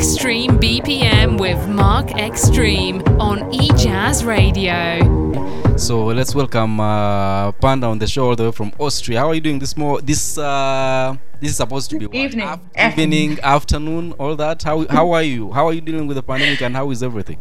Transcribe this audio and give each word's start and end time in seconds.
Xtreme 0.00 0.52
BPM 0.62 1.38
with 1.38 1.60
Mark 1.68 2.12
Extreme 2.18 3.02
on 3.20 3.38
eJazz 3.52 4.24
Radio. 4.24 5.76
So 5.76 6.06
let's 6.06 6.34
welcome 6.34 6.80
uh, 6.80 7.52
PAENDA 7.52 7.84
on 7.86 7.98
the 7.98 8.06
show 8.06 8.28
all 8.28 8.34
the 8.36 8.44
way 8.44 8.50
from 8.52 8.72
Austria. 8.78 9.18
How 9.20 9.28
are 9.28 9.34
you 9.34 9.42
doing 9.42 9.58
this 9.58 9.76
more 9.76 10.00
this 10.00 10.38
uh, 10.38 11.14
this 11.38 11.50
is 11.50 11.56
supposed 11.58 11.90
to 11.90 11.98
be 11.98 12.06
what? 12.06 12.14
Evening. 12.16 12.48
Af- 12.48 12.60
Afternoon. 12.74 13.12
evening, 13.12 13.40
afternoon, 13.56 14.12
all 14.12 14.36
that. 14.36 14.62
How 14.62 14.86
how 14.88 15.10
are 15.12 15.22
you? 15.22 15.52
How 15.52 15.66
are 15.68 15.74
you 15.74 15.82
dealing 15.82 16.06
with 16.06 16.16
the 16.16 16.22
pandemic 16.22 16.62
and 16.62 16.74
how 16.74 16.90
is 16.90 17.02
everything? 17.02 17.38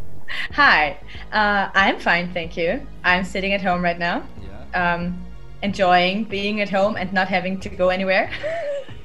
Hi, 0.52 0.98
uh, 1.32 1.70
I'm 1.74 1.98
fine, 1.98 2.34
thank 2.34 2.58
you. 2.58 2.86
I'm 3.06 3.24
sitting 3.24 3.54
at 3.54 3.62
home 3.62 3.82
right 3.82 3.98
now, 3.98 4.24
Yeah. 4.44 4.96
um, 4.96 5.18
enjoying 5.64 6.26
being 6.26 6.60
at 6.60 6.70
home 6.70 6.98
and 6.98 7.14
not 7.14 7.30
having 7.30 7.58
to 7.62 7.70
go 7.70 7.88
anywhere, 7.88 8.30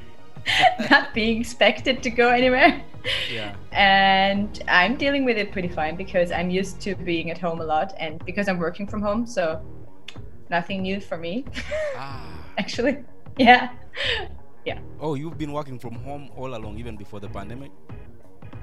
not 0.90 1.14
being 1.14 1.40
expected 1.40 2.02
to 2.02 2.10
go 2.10 2.30
anywhere. 2.30 2.82
Yeah. 3.30 3.54
And 3.72 4.62
I'm 4.68 4.96
dealing 4.96 5.24
with 5.24 5.36
it 5.36 5.52
pretty 5.52 5.68
fine 5.68 5.96
because 5.96 6.32
I'm 6.32 6.50
used 6.50 6.80
to 6.82 6.94
being 6.94 7.30
at 7.30 7.38
home 7.38 7.60
a 7.60 7.64
lot 7.64 7.94
and 7.98 8.24
because 8.24 8.48
I'm 8.48 8.58
working 8.58 8.86
from 8.86 9.02
home, 9.02 9.26
so 9.26 9.60
nothing 10.50 10.82
new 10.82 11.00
for 11.00 11.16
me, 11.16 11.44
Ah. 11.96 12.26
actually. 12.58 13.04
Yeah. 13.38 13.70
Yeah. 14.64 14.78
Oh, 15.00 15.14
you've 15.14 15.36
been 15.38 15.52
working 15.52 15.78
from 15.78 15.94
home 15.94 16.30
all 16.36 16.54
along, 16.54 16.78
even 16.78 16.96
before 16.96 17.20
the 17.20 17.28
pandemic. 17.28 17.70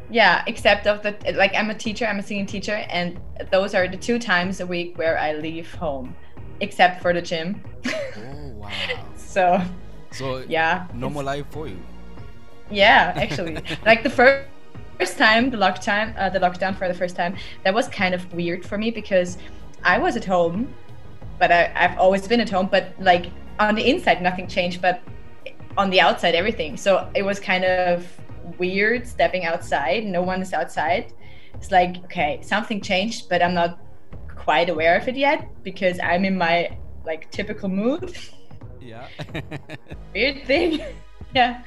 Yeah, 0.09 0.43
except 0.47 0.87
of 0.87 1.03
the 1.03 1.15
like 1.35 1.53
I'm 1.55 1.69
a 1.69 1.75
teacher, 1.75 2.05
I'm 2.05 2.19
a 2.19 2.23
singing 2.23 2.45
teacher, 2.45 2.83
and 2.89 3.19
those 3.51 3.73
are 3.73 3.87
the 3.87 3.97
two 3.97 4.19
times 4.19 4.59
a 4.59 4.65
week 4.65 4.97
where 4.97 5.17
I 5.17 5.33
leave 5.33 5.73
home, 5.75 6.15
except 6.59 7.01
for 7.01 7.13
the 7.13 7.21
gym. 7.21 7.63
Oh 8.17 8.47
wow. 8.57 8.69
so 9.15 9.61
So 10.11 10.43
yeah, 10.49 10.87
normal 10.93 11.23
life 11.23 11.45
for 11.51 11.67
you. 11.67 11.79
Yeah, 12.71 13.13
actually, 13.15 13.57
like 13.85 14.03
the 14.03 14.09
first 14.09 14.47
first 15.01 15.17
time, 15.17 15.49
the 15.49 15.57
lockdown, 15.57 16.13
uh, 16.17 16.29
the 16.29 16.39
lockdown 16.39 16.77
for 16.77 16.87
the 16.87 16.93
first 16.93 17.15
time, 17.15 17.35
that 17.63 17.73
was 17.73 17.87
kind 17.87 18.13
of 18.13 18.31
weird 18.33 18.63
for 18.63 18.77
me 18.77 18.91
because 18.91 19.39
I 19.83 19.97
was 19.97 20.15
at 20.15 20.23
home, 20.23 20.73
but 21.39 21.51
I, 21.51 21.71
I've 21.75 21.97
always 21.97 22.27
been 22.27 22.39
at 22.39 22.49
home, 22.49 22.67
but 22.67 22.93
like 22.99 23.31
on 23.59 23.73
the 23.73 23.89
inside 23.89 24.21
nothing 24.21 24.47
changed, 24.47 24.79
but 24.79 25.01
on 25.75 25.89
the 25.89 25.99
outside 25.99 26.35
everything. 26.35 26.77
So 26.77 27.09
it 27.15 27.23
was 27.23 27.39
kind 27.39 27.65
of 27.65 28.07
weird 28.59 29.07
stepping 29.07 29.43
outside. 29.43 30.05
No 30.05 30.21
one 30.21 30.39
is 30.39 30.53
outside. 30.53 31.13
It's 31.55 31.71
like 31.71 31.97
okay, 32.05 32.39
something 32.43 32.79
changed, 32.79 33.27
but 33.27 33.41
I'm 33.41 33.55
not 33.55 33.79
quite 34.27 34.69
aware 34.69 34.97
of 34.97 35.07
it 35.07 35.15
yet 35.15 35.47
because 35.63 35.99
I'm 35.99 36.25
in 36.25 36.37
my 36.37 36.77
like 37.05 37.31
typical 37.31 37.69
mood. 37.69 38.15
Yeah. 38.79 39.07
weird 40.13 40.43
thing. 40.45 40.81
yeah. 41.35 41.63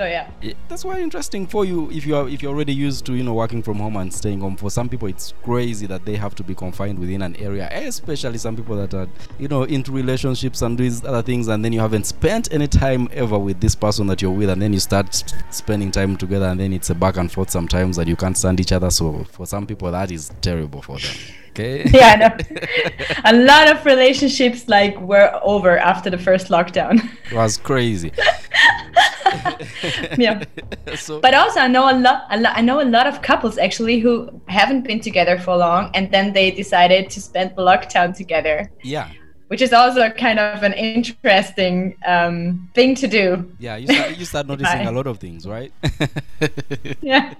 So 0.00 0.06
yeah. 0.06 0.30
Yeah, 0.40 0.54
that's 0.66 0.82
why 0.82 0.98
interesting 0.98 1.46
for 1.46 1.66
you 1.66 1.90
if 1.90 2.06
you 2.06 2.16
are 2.16 2.26
if 2.26 2.42
you're 2.42 2.54
already 2.54 2.72
used 2.72 3.04
to 3.04 3.12
you 3.12 3.22
know 3.22 3.34
working 3.34 3.62
from 3.62 3.80
home 3.80 3.96
and 3.96 4.10
staying 4.10 4.40
home 4.40 4.56
for 4.56 4.70
some 4.70 4.88
people 4.88 5.08
it's 5.08 5.34
crazy 5.42 5.86
that 5.88 6.06
they 6.06 6.16
have 6.16 6.34
to 6.36 6.42
be 6.42 6.54
confined 6.54 6.98
within 6.98 7.20
an 7.20 7.36
area 7.36 7.68
especially 7.70 8.38
some 8.38 8.56
people 8.56 8.76
that 8.76 8.94
are 8.94 9.06
you 9.38 9.46
know 9.46 9.64
into 9.64 9.92
relationships 9.92 10.62
and 10.62 10.78
do 10.78 10.84
these 10.84 11.04
other 11.04 11.20
things 11.20 11.48
and 11.48 11.62
then 11.62 11.70
you 11.70 11.80
haven't 11.80 12.04
spent 12.04 12.50
any 12.50 12.66
time 12.66 13.10
ever 13.12 13.38
with 13.38 13.60
this 13.60 13.74
person 13.74 14.06
that 14.06 14.22
you're 14.22 14.30
with 14.30 14.48
and 14.48 14.62
then 14.62 14.72
you 14.72 14.80
start 14.80 15.22
spending 15.50 15.90
time 15.90 16.16
together 16.16 16.46
and 16.46 16.58
then 16.58 16.72
it's 16.72 16.88
a 16.88 16.94
back 16.94 17.18
and 17.18 17.30
forth 17.30 17.50
sometimes 17.50 17.96
that 17.96 18.08
you 18.08 18.16
can't 18.16 18.38
stand 18.38 18.58
each 18.58 18.72
other 18.72 18.88
so 18.88 19.22
for 19.24 19.44
some 19.44 19.66
people 19.66 19.92
that 19.92 20.10
is 20.10 20.30
terrible 20.40 20.80
for 20.80 20.98
them 20.98 21.14
okay 21.50 21.84
yeah, 21.92 22.14
I 22.14 23.32
know. 23.34 23.38
a 23.38 23.44
lot 23.44 23.70
of 23.70 23.84
relationships 23.84 24.66
like 24.66 24.98
were 24.98 25.30
over 25.42 25.76
after 25.76 26.08
the 26.08 26.16
first 26.18 26.48
lockdown. 26.48 27.06
it 27.30 27.36
was 27.36 27.58
crazy 27.58 28.12
yeah. 30.18 30.44
so 30.96 31.20
But 31.20 31.34
also 31.34 31.60
I 31.60 31.68
know 31.68 31.90
a 31.90 31.96
lot, 31.96 32.26
a 32.30 32.38
lot 32.40 32.52
I 32.56 32.60
know 32.60 32.80
a 32.80 32.88
lot 32.96 33.06
of 33.06 33.22
couples 33.22 33.58
actually 33.58 33.98
who 34.00 34.40
haven't 34.48 34.82
been 34.82 35.00
together 35.00 35.38
for 35.38 35.56
long 35.56 35.90
and 35.94 36.10
then 36.10 36.32
they 36.32 36.50
decided 36.50 37.10
to 37.10 37.20
spend 37.20 37.56
the 37.56 37.62
lockdown 37.62 38.16
together, 38.16 38.70
yeah 38.82 39.08
which 39.50 39.60
is 39.62 39.72
also 39.72 40.08
kind 40.10 40.38
of 40.38 40.62
an 40.62 40.72
interesting 40.74 41.96
um, 42.06 42.70
thing 42.72 42.94
to 42.94 43.08
do. 43.08 43.50
yeah 43.58 43.74
you 43.76 43.88
start, 43.88 44.16
you 44.16 44.24
start 44.24 44.46
noticing 44.52 44.86
a 44.86 44.92
lot 44.92 45.08
of 45.08 45.18
things 45.18 45.44
right 45.44 45.72
Yeah. 47.00 47.34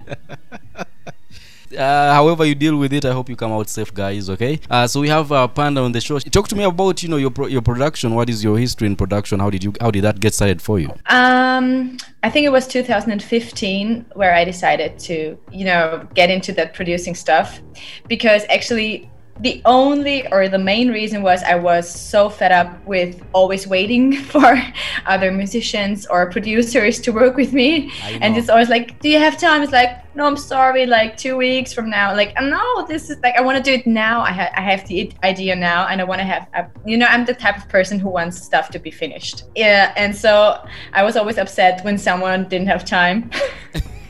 Uh, 1.73 2.13
however 2.13 2.45
you 2.45 2.55
deal 2.55 2.75
with 2.77 2.93
it 2.93 3.05
i 3.05 3.11
hope 3.11 3.29
you 3.29 3.35
come 3.35 3.51
out 3.51 3.69
safe 3.69 3.93
guys 3.93 4.29
okay? 4.29 4.59
Uh, 4.69 4.87
so 4.87 4.99
we 4.99 5.09
have 5.09 5.31
uh, 5.31 5.47
PAENDA 5.47 5.83
on 5.83 5.91
the 5.91 6.01
show. 6.01 6.17
Talk 6.19 6.47
to 6.49 6.55
me 6.55 6.63
about 6.63 7.03
you 7.03 7.09
know 7.09 7.17
your 7.17 7.31
pro- 7.31 7.47
your 7.47 7.61
production. 7.61 8.15
What 8.15 8.29
is 8.29 8.43
your 8.43 8.57
history 8.57 8.87
in 8.87 8.95
production? 8.95 9.39
How 9.39 9.49
did 9.49 9.63
you 9.63 9.73
how 9.79 9.91
did 9.91 10.03
that 10.03 10.19
get 10.19 10.33
started 10.33 10.61
for 10.61 10.79
you? 10.79 10.89
Um, 11.07 11.97
I 12.23 12.29
think 12.29 12.45
it 12.45 12.51
was 12.51 12.67
2015 12.67 14.05
where 14.13 14.33
I 14.33 14.43
decided 14.43 14.99
to, 14.99 15.37
you 15.51 15.65
know, 15.65 16.07
get 16.13 16.29
into 16.29 16.51
that 16.53 16.73
producing 16.73 17.15
stuff 17.15 17.61
because 18.07 18.43
actually 18.49 19.10
the 19.41 19.61
only 19.65 20.31
or 20.31 20.47
the 20.47 20.59
main 20.59 20.89
reason 20.89 21.23
was 21.23 21.41
I 21.43 21.55
was 21.55 21.89
so 21.89 22.29
fed 22.29 22.51
up 22.51 22.85
with 22.85 23.21
always 23.33 23.67
waiting 23.67 24.15
for 24.31 24.61
other 25.05 25.31
musicians 25.31 26.05
or 26.05 26.29
producers 26.29 26.99
to 27.01 27.11
work 27.11 27.35
with 27.35 27.51
me. 27.51 27.91
And 28.21 28.37
it's 28.37 28.49
always 28.49 28.69
like, 28.69 28.99
do 28.99 29.09
you 29.09 29.17
have 29.17 29.37
time? 29.37 29.63
It's 29.63 29.71
like, 29.71 29.97
no, 30.15 30.25
I'm 30.25 30.37
sorry, 30.37 30.85
like 30.85 31.17
two 31.17 31.37
weeks 31.37 31.73
from 31.73 31.89
now. 31.89 32.13
Like, 32.13 32.35
no, 32.39 32.85
this 32.87 33.09
is 33.09 33.17
like, 33.19 33.35
I 33.35 33.41
want 33.41 33.57
to 33.57 33.63
do 33.63 33.73
it 33.73 33.87
now. 33.87 34.21
I, 34.21 34.31
ha- 34.31 34.51
I 34.55 34.61
have 34.61 34.87
the 34.87 35.11
idea 35.23 35.55
now 35.55 35.87
and 35.87 35.99
I 36.01 36.03
want 36.03 36.19
to 36.19 36.25
have, 36.25 36.47
a, 36.53 36.67
you 36.85 36.97
know, 36.97 37.07
I'm 37.07 37.25
the 37.25 37.33
type 37.33 37.57
of 37.57 37.67
person 37.67 37.97
who 37.97 38.09
wants 38.09 38.41
stuff 38.41 38.69
to 38.69 38.79
be 38.79 38.91
finished. 38.91 39.45
Yeah. 39.55 39.93
And 39.97 40.15
so 40.15 40.63
I 40.93 41.03
was 41.03 41.17
always 41.17 41.37
upset 41.37 41.83
when 41.83 41.97
someone 41.97 42.47
didn't 42.47 42.67
have 42.67 42.85
time. 42.85 43.31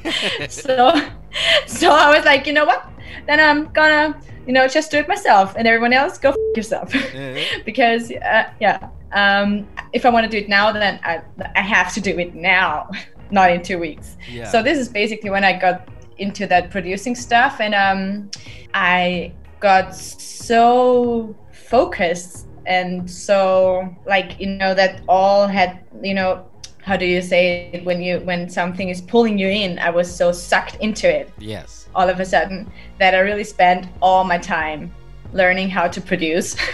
so, 0.49 1.09
so 1.67 1.91
I 1.91 2.15
was 2.15 2.25
like, 2.25 2.47
you 2.47 2.53
know 2.53 2.65
what? 2.65 2.89
Then 3.27 3.39
I'm 3.39 3.71
gonna, 3.71 4.19
you 4.51 4.53
know, 4.53 4.67
just 4.67 4.91
do 4.91 4.97
it 4.97 5.07
myself 5.07 5.55
and 5.55 5.65
everyone 5.65 5.93
else 5.93 6.17
go 6.17 6.31
f- 6.31 6.35
yourself. 6.57 6.93
because 7.65 8.11
uh, 8.11 8.49
yeah 8.59 8.89
um, 9.13 9.65
if 9.93 10.05
i 10.05 10.09
want 10.09 10.25
to 10.25 10.29
do 10.29 10.43
it 10.43 10.49
now 10.49 10.73
then 10.73 10.99
I, 11.03 11.21
I 11.55 11.61
have 11.61 11.93
to 11.93 12.01
do 12.01 12.19
it 12.19 12.35
now 12.35 12.89
not 13.31 13.49
in 13.49 13.63
two 13.63 13.79
weeks. 13.79 14.17
Yeah. 14.29 14.51
So 14.51 14.61
this 14.61 14.77
is 14.77 14.89
basically 14.89 15.29
when 15.29 15.45
i 15.45 15.57
got 15.57 15.87
into 16.17 16.45
that 16.47 16.69
producing 16.69 17.15
stuff 17.15 17.61
and 17.61 17.73
um, 17.73 18.29
i 18.73 19.31
got 19.61 19.95
so 19.95 21.33
focused 21.53 22.47
and 22.65 23.09
so 23.09 23.87
like 24.05 24.37
you 24.41 24.47
know 24.47 24.73
that 24.73 25.01
all 25.07 25.47
had 25.47 25.79
you 26.03 26.13
know 26.13 26.45
how 26.83 26.97
do 26.97 27.05
you 27.05 27.21
say 27.21 27.69
it? 27.71 27.85
When 27.85 28.01
you 28.01 28.19
when 28.21 28.49
something 28.49 28.89
is 28.89 28.99
pulling 29.01 29.37
you 29.37 29.47
in 29.47 29.79
i 29.79 29.89
was 29.89 30.13
so 30.13 30.33
sucked 30.33 30.75
into 30.87 31.07
it. 31.07 31.31
Yes 31.39 31.80
all 31.95 32.09
of 32.09 32.19
a 32.19 32.25
sudden 32.25 32.71
that 32.99 33.13
I 33.13 33.19
really 33.19 33.43
spent 33.43 33.87
all 34.01 34.23
my 34.23 34.37
time 34.37 34.91
learning 35.33 35.69
how 35.69 35.87
to 35.87 36.01
produce. 36.01 36.55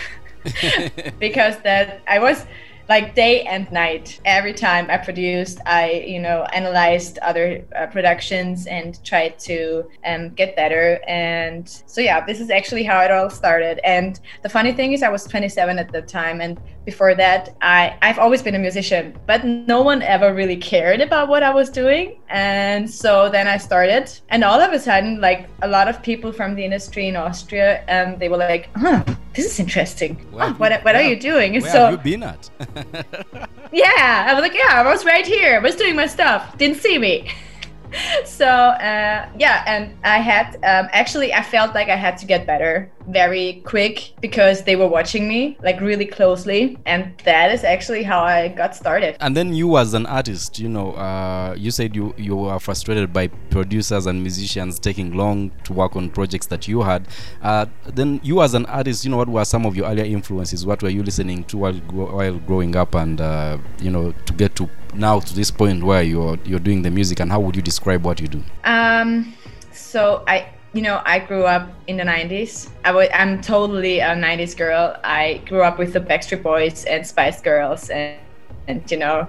Because 1.20 1.58
that 1.60 2.02
I 2.08 2.20
was 2.20 2.46
like 2.90 3.16
day 3.16 3.42
and 3.44 3.70
night 3.72 4.20
every 4.26 4.54
time 4.54 4.90
I 4.90 4.98
produced 4.98 5.60
I 5.66 6.04
you 6.08 6.20
know 6.20 6.44
analyzed 6.54 7.18
other 7.20 7.66
uh, 7.76 7.88
productions 7.88 8.68
and 8.68 9.04
tried 9.04 9.40
to 9.40 9.90
um, 10.06 10.30
get 10.30 10.56
better. 10.56 11.02
And 11.08 11.68
so 11.86 12.02
yeah 12.02 12.26
this 12.26 12.40
is 12.40 12.50
actually 12.50 12.84
how 12.84 13.02
it 13.02 13.12
all 13.12 13.30
started. 13.30 13.80
And 13.84 14.20
the 14.44 14.50
funny 14.50 14.72
thing 14.72 14.94
is 14.94 15.04
I 15.04 15.10
was 15.10 15.26
27 15.26 15.80
at 15.80 15.92
the 15.92 16.02
time. 16.02 16.42
And 16.42 16.60
before 16.86 17.16
that 17.16 17.56
I 17.62 17.98
I've 18.02 18.20
always 18.20 18.42
been 18.42 18.56
a 18.56 18.60
musician 18.60 19.18
but 19.26 19.44
no 19.46 19.82
one 19.82 20.02
ever 20.02 20.34
really 20.34 20.58
cared 20.58 21.02
about 21.02 21.28
what 21.28 21.44
I 21.44 21.54
was 21.54 21.70
doing. 21.70 22.20
And 22.30 22.90
so 22.90 23.30
then 23.30 23.48
I 23.48 23.58
started. 23.58 24.10
And 24.30 24.44
all 24.44 24.60
of 24.60 24.72
a 24.72 24.80
sudden 24.80 25.20
like 25.20 25.50
a 25.62 25.68
lot 25.68 25.88
of 25.88 26.02
people 26.02 26.32
from 26.32 26.56
the 26.56 26.64
industry 26.64 27.08
in 27.08 27.16
Austria 27.16 27.84
um, 27.90 28.18
they 28.20 28.30
were 28.30 28.38
like 28.38 28.70
huh 28.76 29.04
this 29.38 29.46
is 29.46 29.60
interesting. 29.60 30.18
Oh, 30.34 30.54
what, 30.54 30.72
you- 30.72 30.78
what 30.80 30.96
are 30.96 31.02
you 31.02 31.16
doing? 31.18 31.56
And 31.56 31.64
where 31.64 31.72
so 31.72 31.80
have 31.86 31.92
you 32.06 32.12
been 32.12 32.24
at? 32.24 32.50
Yeah 33.72 34.26
I 34.30 34.34
was 34.34 34.42
like 34.42 34.54
yeah 34.54 34.82
I 34.82 34.84
was 34.84 35.06
right 35.06 35.26
here. 35.26 35.56
I 35.56 35.60
was 35.60 35.76
doing 35.76 35.96
my 35.96 36.08
stuff. 36.08 36.58
Didn't 36.58 36.78
see 36.82 36.98
me. 36.98 37.30
So 38.26 38.46
uh, 38.46 39.30
yeah 39.40 39.64
and 39.66 39.96
I 40.04 40.18
had 40.18 40.56
um, 40.72 40.90
actually 40.92 41.34
I 41.34 41.42
felt 41.42 41.74
like 41.74 41.88
I 41.88 41.96
had 41.96 42.18
to 42.18 42.26
get 42.26 42.46
better 42.46 42.92
very 43.08 43.62
quick 43.66 44.14
because 44.22 44.64
they 44.64 44.76
were 44.76 44.88
watching 44.88 45.28
me 45.28 45.58
like 45.62 45.80
really 45.82 46.06
closely 46.06 46.78
and 46.86 47.14
that 47.24 47.52
is 47.52 47.64
actually 47.64 48.04
how 48.04 48.22
I 48.22 48.50
got 48.50 48.76
started. 48.76 49.18
And 49.20 49.36
then 49.36 49.54
you 49.54 49.78
as 49.78 49.94
an 49.94 50.06
artist 50.06 50.60
you 50.60 50.70
know 50.70 50.92
uh, 50.94 51.56
you 51.58 51.72
said 51.72 51.96
you 51.96 52.14
you 52.18 52.36
were 52.36 52.60
frustrated 52.60 53.14
by 53.14 53.28
producers 53.28 54.06
and 54.06 54.22
musicians 54.22 54.80
taking 54.80 55.14
long 55.14 55.52
to 55.64 55.74
work 55.74 55.96
on 55.96 56.10
projects 56.10 56.48
that 56.48 56.68
you 56.68 56.82
had. 56.82 57.08
Uh, 57.42 57.66
then 57.86 58.20
you 58.24 58.42
as 58.42 58.54
an 58.54 58.66
artist 58.66 59.06
you 59.06 59.12
know 59.12 59.18
what 59.18 59.30
were 59.30 59.46
some 59.46 59.66
of 59.66 59.76
your 59.76 59.88
earlier 59.88 60.06
influences? 60.06 60.66
What 60.66 60.84
were 60.84 60.90
you 60.90 61.04
listening 61.04 61.44
to 61.46 61.58
while, 61.58 61.74
while 61.74 62.38
growing 62.40 62.76
up 62.76 62.96
and 62.96 63.22
uh, 63.22 63.58
you 63.80 63.92
know 63.92 64.14
to 64.26 64.34
get 64.34 64.56
to 64.58 64.70
now 64.94 65.20
to 65.20 65.36
this 65.36 65.52
point 65.52 65.84
where 65.84 66.04
you're 66.04 66.38
you're 66.44 66.60
doing 66.60 66.82
the 66.82 66.92
music 66.92 67.20
and 67.20 67.32
how 67.32 67.40
would 67.40 67.56
you 67.56 67.62
describe 67.62 68.04
what 68.04 68.20
you 68.20 68.28
do? 68.28 68.44
Um, 68.64 69.34
so 69.72 70.24
I, 70.28 70.48
you 70.78 70.84
know, 70.84 71.02
I 71.06 71.18
grew 71.18 71.46
up 71.46 71.68
in 71.88 71.98
the 71.98 72.04
90s. 72.04 72.70
I 72.86 72.90
w- 72.90 73.10
I'm 73.12 73.42
totally 73.42 74.00
a 74.00 74.10
90s 74.10 74.56
girl. 74.56 74.96
I 75.04 75.42
grew 75.48 75.64
up 75.64 75.80
with 75.80 75.92
the 75.92 76.00
Backstreet 76.00 76.44
Boys 76.44 76.86
and 76.86 77.06
Spice 77.06 77.42
Girls, 77.42 77.90
and, 77.90 78.20
and 78.68 78.92
you 78.92 78.98
know, 78.98 79.28